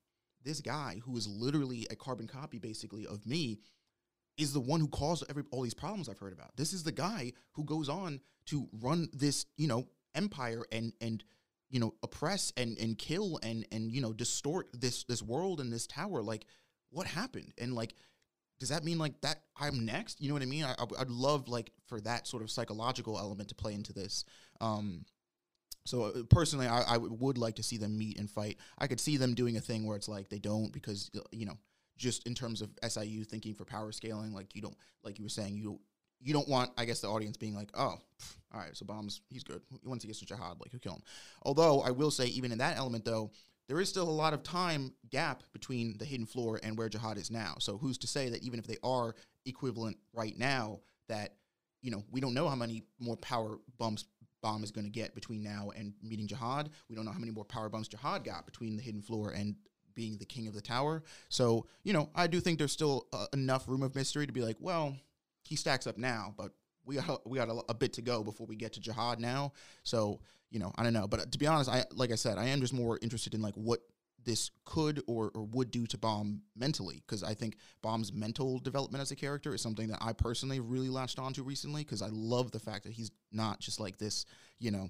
[0.44, 3.60] This guy who is literally a carbon copy basically of me
[4.38, 6.56] is the one who caused every all these problems I've heard about.
[6.56, 11.24] This is the guy who goes on to run this, you know, empire and and
[11.70, 15.72] you know oppress and and kill and and you know distort this this world and
[15.72, 16.22] this tower.
[16.22, 16.46] Like,
[16.90, 17.54] what happened?
[17.58, 17.94] And like,
[18.60, 20.22] does that mean like that I'm next?
[20.22, 20.64] You know what I mean?
[20.64, 24.26] I, I would love like for that sort of psychological element to play into this.
[24.62, 25.06] Um,
[25.86, 28.58] so uh, personally, I, I would like to see them meet and fight.
[28.78, 31.46] I could see them doing a thing where it's like they don't because uh, you
[31.46, 31.58] know
[31.98, 35.30] just in terms of SIU thinking for power scaling, like you don't like you were
[35.30, 35.80] saying you
[36.22, 39.22] you don't want I guess the audience being like oh pff, all right so Bam's
[39.30, 41.04] he's good once he gets to jahad like who kill him.
[41.44, 43.32] Although I will say even in that element though
[43.68, 47.18] there is still a lot of time gap between the hidden floor and where jahad
[47.18, 47.56] is now.
[47.60, 51.36] So who's to say that even if they are equivalent right now that
[51.82, 54.06] you know we don't know how many more power bumps
[54.42, 56.68] bam is going to get between now and meeting jahad.
[56.90, 59.56] We don't know how many more power bumps jahad got between the hidden floor and
[59.96, 61.04] being the king of the tower.
[61.28, 64.42] So, you know, I do think there's still uh, enough room of mystery to be
[64.42, 64.96] like, well,
[65.43, 66.52] he stacks up now, but
[66.86, 69.54] we got we got a, a, bit to go before we get to jahad now.
[69.84, 72.45] So, you know, I don't know, but to be honest, I like I said, I
[72.45, 73.80] am just more interested in like what
[74.25, 79.02] this could or, or would do to Bam mentally because I think Bam's mental development
[79.02, 82.52] as a character is something that I personally really latched onto recently because I love
[82.52, 84.25] the fact that he's not just like this,
[84.60, 84.89] you know,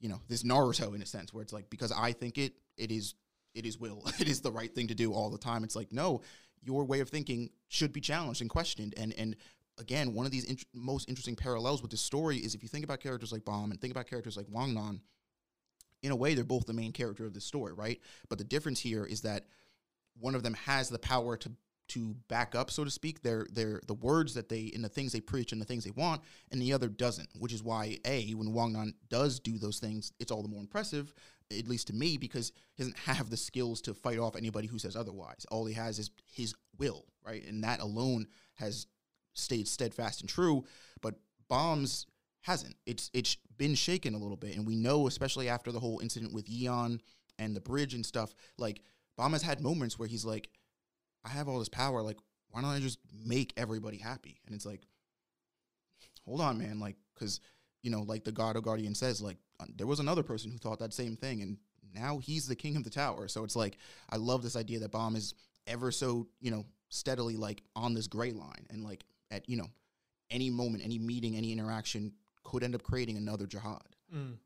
[0.00, 2.90] you know, this Naruto in a sense where it's like because I think it it
[2.90, 3.14] is
[3.54, 4.04] it is will.
[4.20, 5.64] It is the right thing to do all the time.
[5.64, 6.22] It's like, no,
[6.62, 8.94] your way of thinking should be challenged and questioned.
[8.96, 9.36] And and
[9.78, 12.84] again, one of these int- most interesting parallels with this story is if you think
[12.84, 15.00] about characters like Bam and think about characters like Wang Nan,
[16.02, 18.00] in a way, they're both the main character of this story, right?
[18.28, 19.46] But the difference here is that
[20.18, 21.52] one of them has the power to
[21.86, 25.12] to back up, so to speak, their their the words that they and the things
[25.12, 27.28] they preach and the things they want, and the other doesn't.
[27.38, 30.60] Which is why a when Wang Nan does do those things, it's all the more
[30.60, 31.12] impressive
[31.50, 34.78] at least to me, because he doesn't have the skills to fight off anybody who
[34.78, 35.46] says otherwise.
[35.50, 37.44] All he has is his will, right?
[37.46, 38.86] And that alone has
[39.34, 40.64] stayed steadfast and true.
[41.00, 41.14] But
[41.48, 42.06] Bam's
[42.42, 42.76] hasn't.
[42.86, 46.32] It's it's been shaken a little bit, and we know, especially after the whole incident
[46.32, 47.00] with Yeon
[47.38, 48.80] and the bridge and stuff, like
[49.16, 50.48] Bam has had moments where he's like,
[51.24, 52.02] "I have all this power.
[52.02, 52.18] Like,
[52.50, 54.82] why don't I just make everybody happy?" And it's like,
[56.26, 57.40] hold on, man, like, because
[57.82, 60.58] you know, like the God of Guardian says, like uh, there was another person who
[60.58, 61.58] thought that same thing, and
[61.94, 63.28] now he's the king of the tower.
[63.28, 63.78] So it's like
[64.10, 65.34] I love this idea that Bam is
[65.66, 69.68] ever so you know steadily like on this gray line, and like at you know
[70.30, 73.80] any moment, any meeting, any interaction could end up creating another jahad.
[74.14, 74.36] Mm.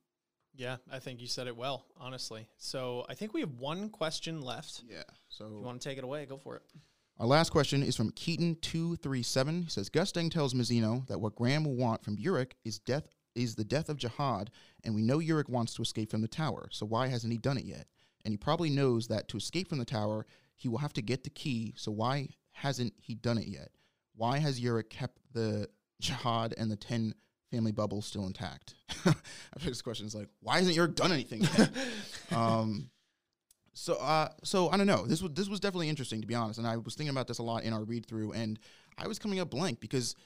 [0.54, 2.48] Yeah, I think you said it well, honestly.
[2.56, 4.82] So I think we have one question left.
[4.88, 5.02] Yeah.
[5.28, 6.62] So if you want to take it away, go for it.
[7.20, 9.64] Our last question is from Keaton237.
[9.64, 13.54] He says Gustang tells Mazino that what Garam will want from Urek is death is
[13.54, 14.48] the death of Jahad,
[14.84, 17.56] and we know Urek wants to escape from the tower, so why hasn't he done
[17.56, 17.86] it yet?
[18.24, 21.22] And he probably knows that to escape from the tower, he will have to get
[21.22, 23.70] the key, so why hasn't he done it yet?
[24.18, 25.68] Why has Urek kept the
[26.02, 27.14] Jahad and the 10
[27.50, 28.74] family bubble still intact?
[29.06, 29.14] I
[29.56, 31.48] think this question is like, why hasn't Urek done anything
[32.30, 32.90] um,
[33.78, 35.06] so, uh, so I don't know.
[35.06, 37.38] This was this was definitely interesting to be honest, and I was thinking about this
[37.38, 38.58] a lot in our read through, and
[38.98, 40.16] I was coming up blank because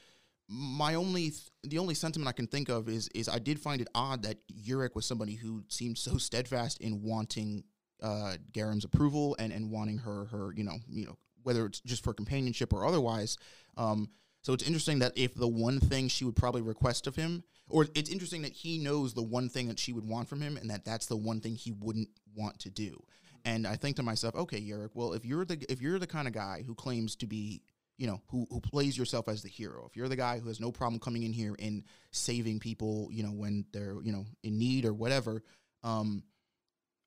[0.48, 3.82] my only th- the only sentiment I can think of is is I did find
[3.82, 7.64] it odd that Urek was somebody who seemed so steadfast in wanting
[8.02, 12.04] uh, Garam's approval and and wanting her her you know you know whether it's just
[12.04, 13.36] for companionship or otherwise.
[13.76, 14.10] Um,
[14.42, 17.86] so it's interesting that if the one thing she would probably request of him, or
[17.94, 20.68] it's interesting that he knows the one thing that she would want from him, and
[20.70, 23.02] that that's the one thing he wouldn't want to do.
[23.44, 26.28] And I think to myself, okay, Urek, well, if you're the if you're the kind
[26.28, 27.62] of guy who claims to be
[27.98, 29.86] you know, who who plays yourself as the hero.
[29.88, 33.22] If you're the guy who has no problem coming in here and saving people, you
[33.22, 35.42] know, when they're, you know, in need or whatever,
[35.84, 36.24] um,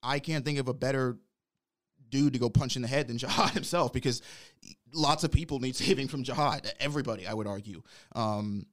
[0.02, 1.18] I can't think of a better
[2.10, 4.22] dude to go punch in the head than Jahad himself because
[4.94, 6.72] lots of people need saving from Jahad.
[6.80, 7.82] Everybody, I would argue.
[8.16, 8.66] Um,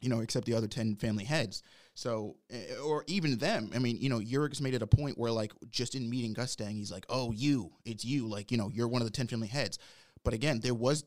[0.00, 1.62] you know, except the other 10 family heads.
[1.94, 3.70] So, eh, or even them.
[3.72, 6.74] I mean, you know, Urek's made it a point where, like, just in meeting Gustang,
[6.74, 8.26] he's like, oh, you, it's you.
[8.26, 9.78] Like, you know, you're one of the 10 family heads.
[10.24, 11.04] But again, there was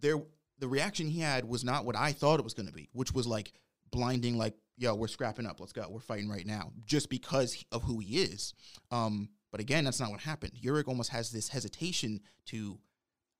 [0.00, 0.16] there
[0.58, 3.12] the reaction he had was not what I thought it was going to be, which
[3.12, 3.52] was like
[3.90, 7.82] blinding, like, yo, we're scrapping up, let's go, we're fighting right now, just because of
[7.82, 8.54] who he is.
[8.90, 10.54] Um, but again, that's not what happened.
[10.64, 12.76] Urek almost has this hesitation to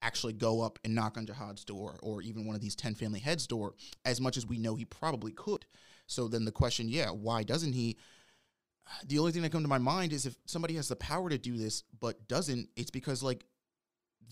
[0.00, 3.18] actually go up and knock on Jahad's door or even one of these 10 family
[3.18, 5.66] heads door as much as we know he probably could.
[6.06, 7.96] So then the question, yeah, why doesn't he?
[9.08, 11.36] the only thing that come to my mind is if somebody has the power to
[11.36, 13.44] do this but doesn't, it's because like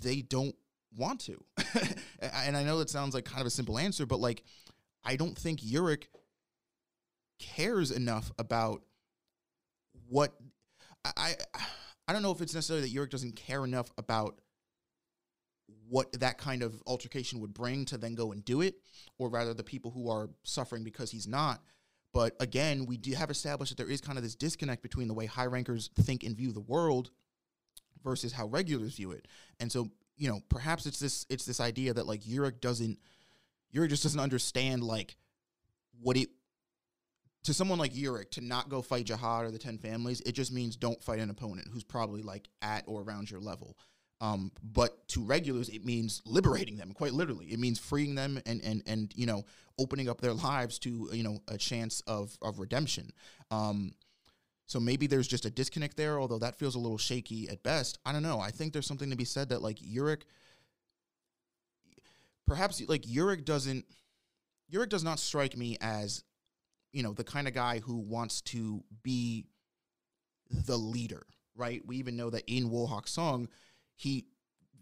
[0.00, 0.54] they don't
[0.96, 1.44] want to.
[2.20, 4.44] and I know that sounds like kind of a simple answer, but like
[5.02, 6.04] I don't think Urek
[7.40, 8.82] cares enough about
[10.08, 10.32] what
[11.04, 11.34] I
[12.08, 14.40] I don't know if it's necessarily that Urek doesn't care enough about
[15.88, 18.76] what that kind of altercation would bring to then go and do it,
[19.18, 21.62] or rather the people who are suffering because he's not.
[22.12, 25.14] But again, we do have established that there is kind of this disconnect between the
[25.14, 27.10] way high rankers think and view the world
[28.04, 29.26] versus how regulars view it.
[29.60, 32.98] And so, you know, perhaps it's this it's this idea that like Urek doesn't
[33.74, 35.16] Urek just doesn't understand like
[36.00, 36.28] what it
[37.44, 40.52] to someone like Urek to not go fight Jahad or the Ten Families, it just
[40.52, 43.76] means don't fight an opponent who's probably like at or around your level.
[44.20, 47.46] Um, but to regulars, it means liberating them, quite literally.
[47.46, 49.44] It means freeing them and and and you know
[49.78, 53.10] opening up their lives to you know a chance of of redemption.
[53.50, 53.94] Um,
[54.66, 57.98] so maybe there's just a disconnect there, although that feels a little shaky at best.
[58.06, 58.38] I don't know.
[58.38, 60.22] I think there's something to be said that like Urek,
[62.46, 63.84] perhaps like Urek doesn't.
[64.72, 66.22] Urek does not strike me as
[66.92, 69.46] you know, the kind of guy who wants to be
[70.50, 71.26] the leader,
[71.56, 71.82] right?
[71.86, 73.48] We even know that in Wolhaiksong,
[73.96, 74.26] he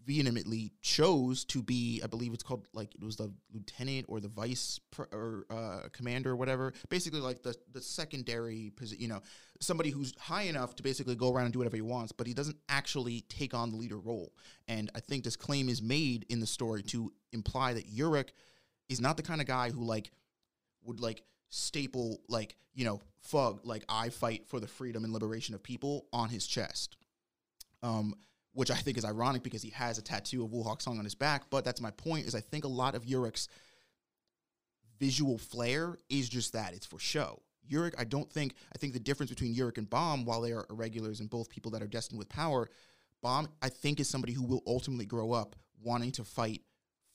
[0.05, 4.27] vehemently chose to be, I believe it's called like it was the lieutenant or the
[4.27, 6.73] vice pr- or uh, commander or whatever.
[6.89, 9.21] Basically, like the the secondary position, you know,
[9.59, 12.33] somebody who's high enough to basically go around and do whatever he wants, but he
[12.33, 14.33] doesn't actually take on the leader role.
[14.67, 18.29] And I think this claim is made in the story to imply that Urek
[18.89, 20.11] is not the kind of guy who like
[20.83, 21.21] would like
[21.51, 26.07] staple like you know fug like i fight for the freedom and liberation of people
[26.11, 26.97] on his chest.
[27.83, 28.15] Um
[28.53, 31.43] which i think is ironic because he has a tattoo of Wolhaiksong on his back
[31.49, 33.47] but that's my point is i think a lot of Urek's
[35.01, 37.41] visual flair is just that it's for show.
[37.71, 40.65] Urek, I don't think I think the difference between Urek and bam while they are
[40.69, 42.69] irregulars and both people that are destined with power,
[43.23, 46.61] bam I think is somebody who will ultimately grow up wanting to fight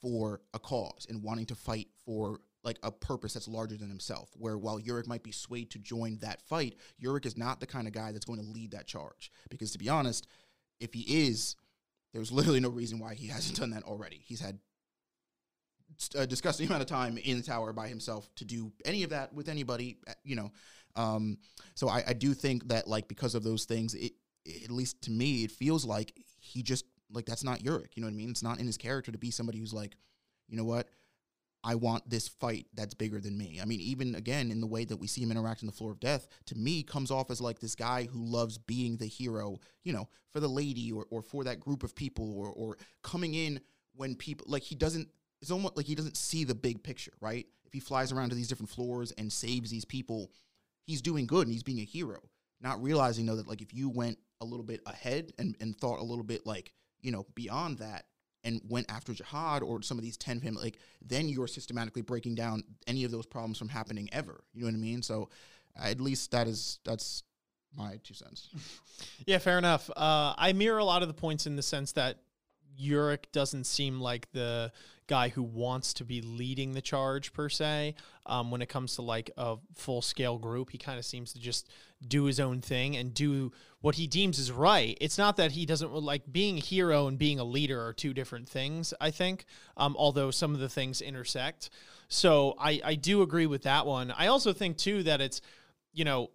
[0.02, 4.28] for a cause and wanting to fight for like a purpose that's larger than himself.
[4.36, 7.86] Where while Urek might be swayed to join that fight, Urek is not the kind
[7.86, 9.30] of guy that's going to lead that charge.
[9.48, 10.26] Because to be honest,
[10.80, 11.54] if he is,
[12.12, 14.20] there's literally no reason why he hasn't done that already.
[14.26, 14.58] He's had
[16.16, 19.32] a disgusting amount of time in the tower by himself to do any of that
[19.32, 20.50] with anybody, uh, you know.
[20.96, 21.38] Um,
[21.74, 24.12] so I, I do think that like because of those things, it
[24.64, 27.94] at least to me, it feels like he just like that's not Urek.
[27.94, 28.30] You know what I mean?
[28.30, 29.96] It's not in his character to be somebody who's like,
[30.48, 30.88] you know what,
[31.66, 33.58] I want this fight that's bigger than me.
[33.60, 35.90] I mean, even again, in the way that we see him interact in the floor
[35.90, 39.58] of death, to me comes off as like this guy who loves being the hero,
[39.82, 43.34] you know, for the lady or, or for that group of people or, or coming
[43.34, 43.60] in
[43.96, 45.08] when people, like, he doesn't,
[45.42, 47.46] it's almost like he doesn't see the big picture, right?
[47.64, 50.30] If he flies around to these different floors and saves these people,
[50.84, 52.20] he's doing good and he's being a hero.
[52.60, 55.98] Not realizing, though, that like if you went a little bit ahead and, and thought
[55.98, 58.04] a little bit like, you know, beyond that,
[58.46, 62.34] and went after jahad or some of these 10 family like then you're systematically breaking
[62.34, 64.42] down any of those problems from happening ever.
[64.54, 65.02] You know what i mean?
[65.02, 65.28] So
[65.76, 67.24] at least that is that's
[67.76, 68.48] my two cents.
[69.26, 69.90] Yeah fair enough.
[69.90, 72.20] Uh, i mirror a lot of the points in the sense that
[72.80, 74.72] Urek doesn't seem like the
[75.06, 77.94] guy who wants to be leading the charge per se.
[78.26, 81.38] Um, when it comes to like a full scale group, he kind of seems to
[81.38, 81.68] just
[82.06, 84.98] do his own thing and do what he deems is right.
[85.00, 88.12] It's not that he doesn't like being a hero and being a leader are two
[88.12, 88.92] different things.
[89.00, 89.44] I think,
[89.76, 91.70] um, although some of the things intersect.
[92.08, 94.10] So I I do agree with that one.
[94.10, 95.40] I also think too that it's
[95.92, 96.30] you know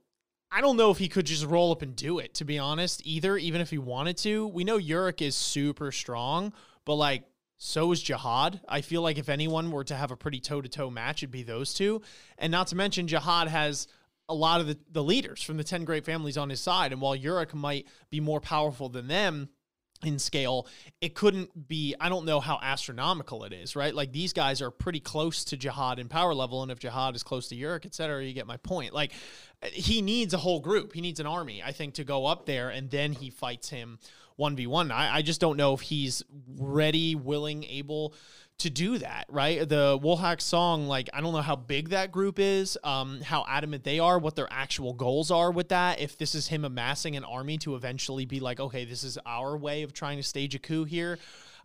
[0.51, 3.01] I don't know if he could just roll up and do it, to be honest,
[3.05, 4.47] either, even if he wanted to.
[4.47, 6.51] We know Urek is super strong,
[6.83, 7.23] but like,
[7.63, 8.59] so is Jahad.
[8.67, 11.29] I feel like if anyone were to have a pretty toe to toe match, it'd
[11.29, 12.01] be those two.
[12.39, 13.87] And not to mention, Jahad has
[14.27, 16.91] a lot of the, the leaders from the 10 great families on his side.
[16.91, 19.49] And while Urek might be more powerful than them,
[20.03, 20.65] in scale,
[21.01, 23.93] it couldn't be, I don't know how astronomical it is, right?
[23.93, 26.63] Like these guys are pretty close to Jahad in power level.
[26.63, 28.91] And if Jahad is close to Urek, et cetera, you get my point.
[28.91, 29.11] Like
[29.61, 30.93] he needs a whole group.
[30.93, 33.99] He needs an army, I think, to go up there and then he fights him
[34.41, 34.91] 1v1.
[34.91, 36.23] I, I just don't know if he's
[36.57, 38.15] ready, willing, able
[38.61, 39.67] to do that, right?
[39.67, 43.99] The Wolhaiksong, like, I don't know how big that group is, um, how adamant they
[43.99, 45.99] are, what their actual goals are with that.
[45.99, 49.57] If this is him amassing an army to eventually be like, okay, this is our
[49.57, 51.17] way of trying to stage a coup here.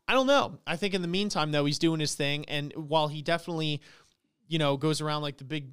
[0.08, 0.58] I don't know.
[0.66, 2.46] I think in the meantime, though, he's doing his thing.
[2.46, 3.82] And while he definitely,
[4.48, 5.72] you know, goes around like the big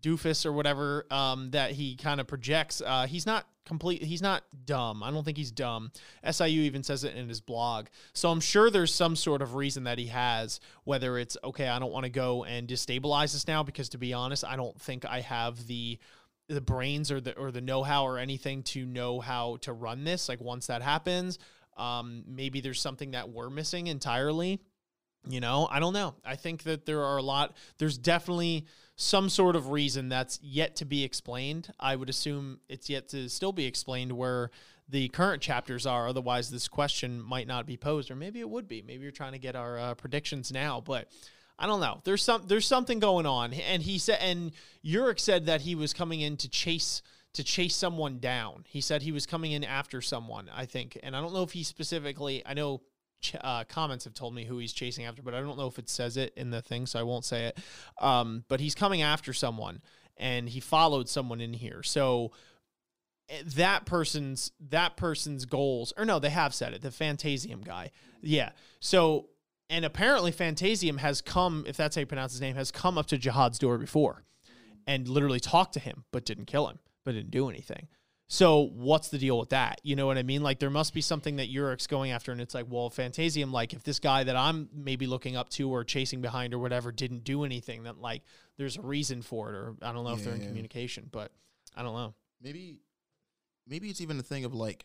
[0.00, 4.02] doofus or whatever um, that he kind of projects, uh, he's not complete.
[4.02, 5.02] He's not dumb.
[5.02, 5.92] I don't think he's dumb.
[6.28, 7.86] SIU even says it in his blog.
[8.14, 11.78] So I'm sure there's some sort of reason that he has, whether it's okay, I
[11.78, 15.04] don't want to go and destabilize this now because to be honest, I don't think
[15.04, 15.98] I have the
[16.48, 20.28] the brains or the or the know-how or anything to know how to run this.
[20.28, 21.38] Like once that happens,
[21.76, 24.60] um, maybe there's something that we're missing entirely.
[25.26, 26.14] You know, I don't know.
[26.24, 27.56] I think that there are a lot.
[27.78, 28.66] There's definitely
[28.96, 31.72] some sort of reason that's yet to be explained.
[31.78, 34.50] I would assume it's yet to still be explained where
[34.88, 36.08] the current chapters are.
[36.08, 38.82] Otherwise, this question might not be posed, or maybe it would be.
[38.82, 41.08] Maybe you're trying to get our uh, predictions now, but
[41.58, 42.00] I don't know.
[42.04, 44.52] There's some there's something going on, and he said, and
[44.84, 47.02] Urek said that he was coming in to chase
[47.34, 48.64] to chase someone down.
[48.68, 51.52] He said he was coming in after someone, I think, and I don't know if
[51.52, 52.42] he specifically.
[52.46, 52.80] I know
[53.20, 55.78] ch- uh, comments have told me who he's chasing after, but I don't know if
[55.78, 57.58] it says it in the thing, so I won't say it.
[58.00, 59.80] Um, but he's coming after someone,
[60.16, 62.32] and he followed someone in here, so
[63.28, 67.90] eh, that person's that person's goals or no they have said it the Fantasium guy.
[68.22, 68.50] Yeah.
[68.80, 69.28] So
[69.70, 73.06] and apparently Fantasium has come if that's how you pronounce his name has come up
[73.06, 74.24] to Jahad's door before
[74.86, 77.88] and literally talked to him but didn't kill him but didn't do anything
[78.30, 79.80] so what's the deal with that?
[79.82, 80.42] You know what I mean?
[80.42, 83.72] Like there must be something that Urek's going after and it's like well Fantasium like
[83.72, 87.24] if this guy that I'm maybe looking up to or chasing behind or whatever didn't
[87.24, 88.22] do anything then like
[88.58, 90.48] there's a reason for it or I don't know if they're in Yeah.
[90.48, 91.32] communication but
[91.74, 92.14] I don't know.
[92.42, 92.80] Maybe
[93.66, 94.84] maybe it's even a thing of like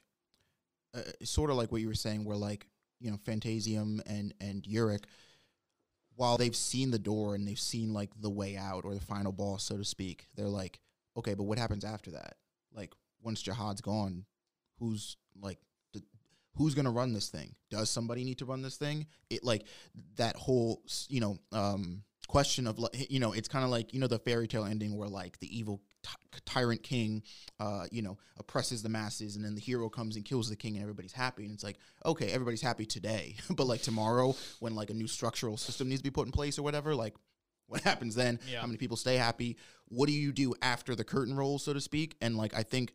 [0.95, 2.67] uh, sort of like what you were saying where like
[3.01, 5.03] you know Fantasium and and Urek
[6.15, 9.31] while they've seen the door and they've seen like the way out or the final
[9.31, 10.79] boss so to speak they're like
[11.17, 12.35] okay but what happens after that?
[12.73, 12.93] Like
[13.23, 14.25] once Jahad's gone
[14.79, 15.59] who's like
[15.93, 16.01] the,
[16.55, 17.55] who's going to run this thing?
[17.69, 19.07] Does somebody need to run this thing?
[19.29, 19.65] It like
[20.17, 24.07] that whole you know um question of you know it's kind of like you know
[24.07, 26.15] the fairy tale ending where like the evil ty-
[26.45, 27.21] tyrant king
[27.59, 30.75] uh you know oppresses the masses and then the hero comes and kills the king
[30.75, 34.89] and everybody's happy and it's like okay everybody's happy today but like tomorrow when like
[34.89, 37.13] a new structural system needs to be put in place or whatever like
[37.73, 38.61] what happens then Yeah.
[38.61, 39.57] how many people stay happy
[39.89, 42.93] what do you do after the curtain rolls so to speak and like i think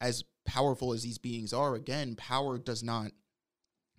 [0.00, 3.12] as powerful as these beings are again power does not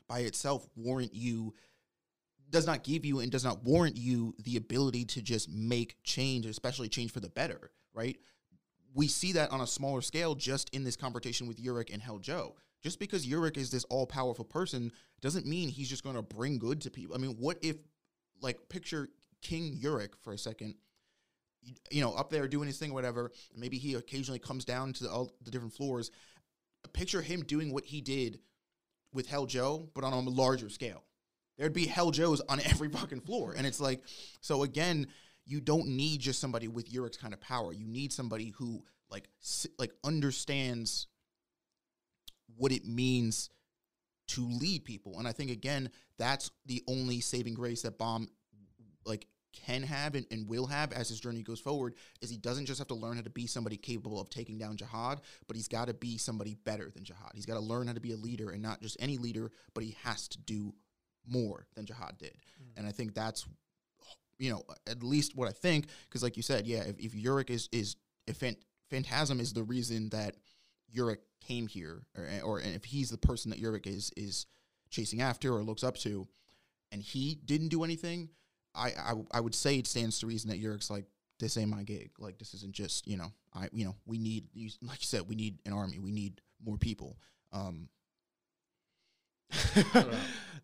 [0.07, 1.53] by itself warrant you
[2.49, 6.45] does not give you and does not warrant you the ability to just make change
[6.45, 8.18] especially change for the better right
[8.93, 12.18] we see that on a smaller scale just in this conversation with Urek and Hell
[12.18, 12.55] Joe.
[12.82, 14.91] Just because Urek is this all powerful person
[15.22, 17.13] doesn't mean he's just going to bring good to people.
[17.13, 17.76] I mean, what if,
[18.41, 19.09] like, picture
[19.41, 20.75] King Urek for a second,
[21.91, 23.31] you, know, up there doing his thing, or whatever.
[23.55, 26.11] Maybe he occasionally comes down to the, all the different floors.
[26.93, 28.39] Picture him doing what he did
[29.13, 31.03] with Hell Joe, but on a larger scale.
[31.57, 33.53] There'd be Hell Joes on every fucking floor.
[33.57, 34.01] And it's like,
[34.41, 35.07] so again,
[35.45, 37.73] you don't need just somebody with Urek's kind of power.
[37.73, 39.29] You need somebody who like
[39.79, 41.07] like understands
[42.57, 43.49] what it means
[44.27, 45.17] to lead people.
[45.17, 48.27] And I think again, that's the only saving grace that Bam
[49.08, 52.68] like can have and, and will have as his journey goes forward is he doesn't
[52.68, 55.68] just have to learn how to be somebody capable of taking down jahad, but he's
[55.68, 57.34] got to be somebody better than jahad.
[57.34, 59.84] He's got to learn how to be a leader and not just any leader, but
[59.84, 60.74] he has to do
[61.26, 62.34] more than jahad did.
[62.62, 62.78] Mm.
[62.78, 63.47] And I think that's
[64.39, 67.49] you know, at least what I think, because like you said, yeah, if, if Urek
[67.49, 67.95] is is
[68.28, 70.36] if Phant- Phantasm is the reason that
[70.95, 74.45] Urek came here, or or and if he's the person that Urek is is
[74.89, 76.28] chasing after or looks up to,
[76.91, 78.30] and he didn't do anything,
[78.78, 81.05] I I, I would say it stands to reason that Urek's like
[81.39, 82.11] this ain't my gig.
[82.19, 84.45] Like this isn't just you know I you know we need
[84.82, 87.17] like you said we need an army, we need more people.
[87.51, 87.89] Um,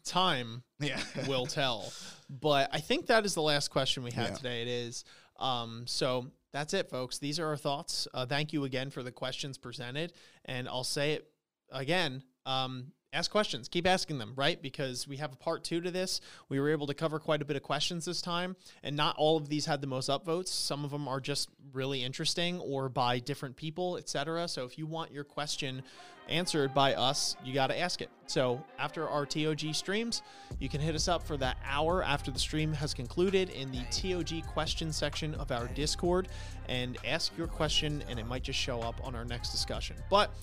[0.05, 1.91] time yeah, will tell.
[2.29, 4.35] But I think that is the last question we have Yeah.
[4.35, 4.61] today.
[4.61, 5.03] It is.
[5.39, 7.19] Um, so that's it, folks.
[7.19, 8.07] These are our thoughts.
[8.13, 10.13] Uh, thank you again for the questions presented.
[10.45, 11.27] And I'll say it
[11.71, 12.23] again.
[12.45, 13.69] Um, ask questions.
[13.69, 14.61] Keep asking them, right?
[14.61, 16.19] Because we have a part two to this.
[16.49, 19.37] We were able to cover quite a bit of questions this time, and not all
[19.37, 20.47] of these had the most upvotes.
[20.47, 24.47] Some of them are just really interesting or by different people, etc.
[24.47, 25.83] So if you want your question
[26.29, 28.09] answered by us, you got to ask it.
[28.27, 30.21] So after our TOG streams,
[30.59, 33.83] you can hit us up for that hour after the stream has concluded in the
[33.91, 36.29] TOG question section of our Discord
[36.69, 39.97] and ask your question, and it might just show up on our next discussion.
[40.09, 40.33] But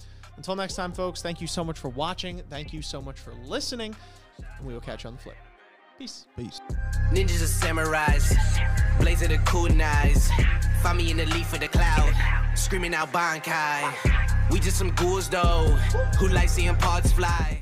[0.40, 2.38] until next time, folks, thank you so much for watching.
[2.48, 3.94] Thank you so much for listening,
[4.38, 5.36] and we will catch you on the flip.
[5.98, 6.24] Peace.
[6.34, 6.62] peace.
[7.12, 10.30] Ninjas are samurais, blaze of the kunais.
[10.82, 12.14] Find me in the leaf of the cloud,
[12.54, 14.50] screaming out Bankai.
[14.50, 15.66] We just some ghouls though,
[16.18, 17.60] who like seeing parts fly.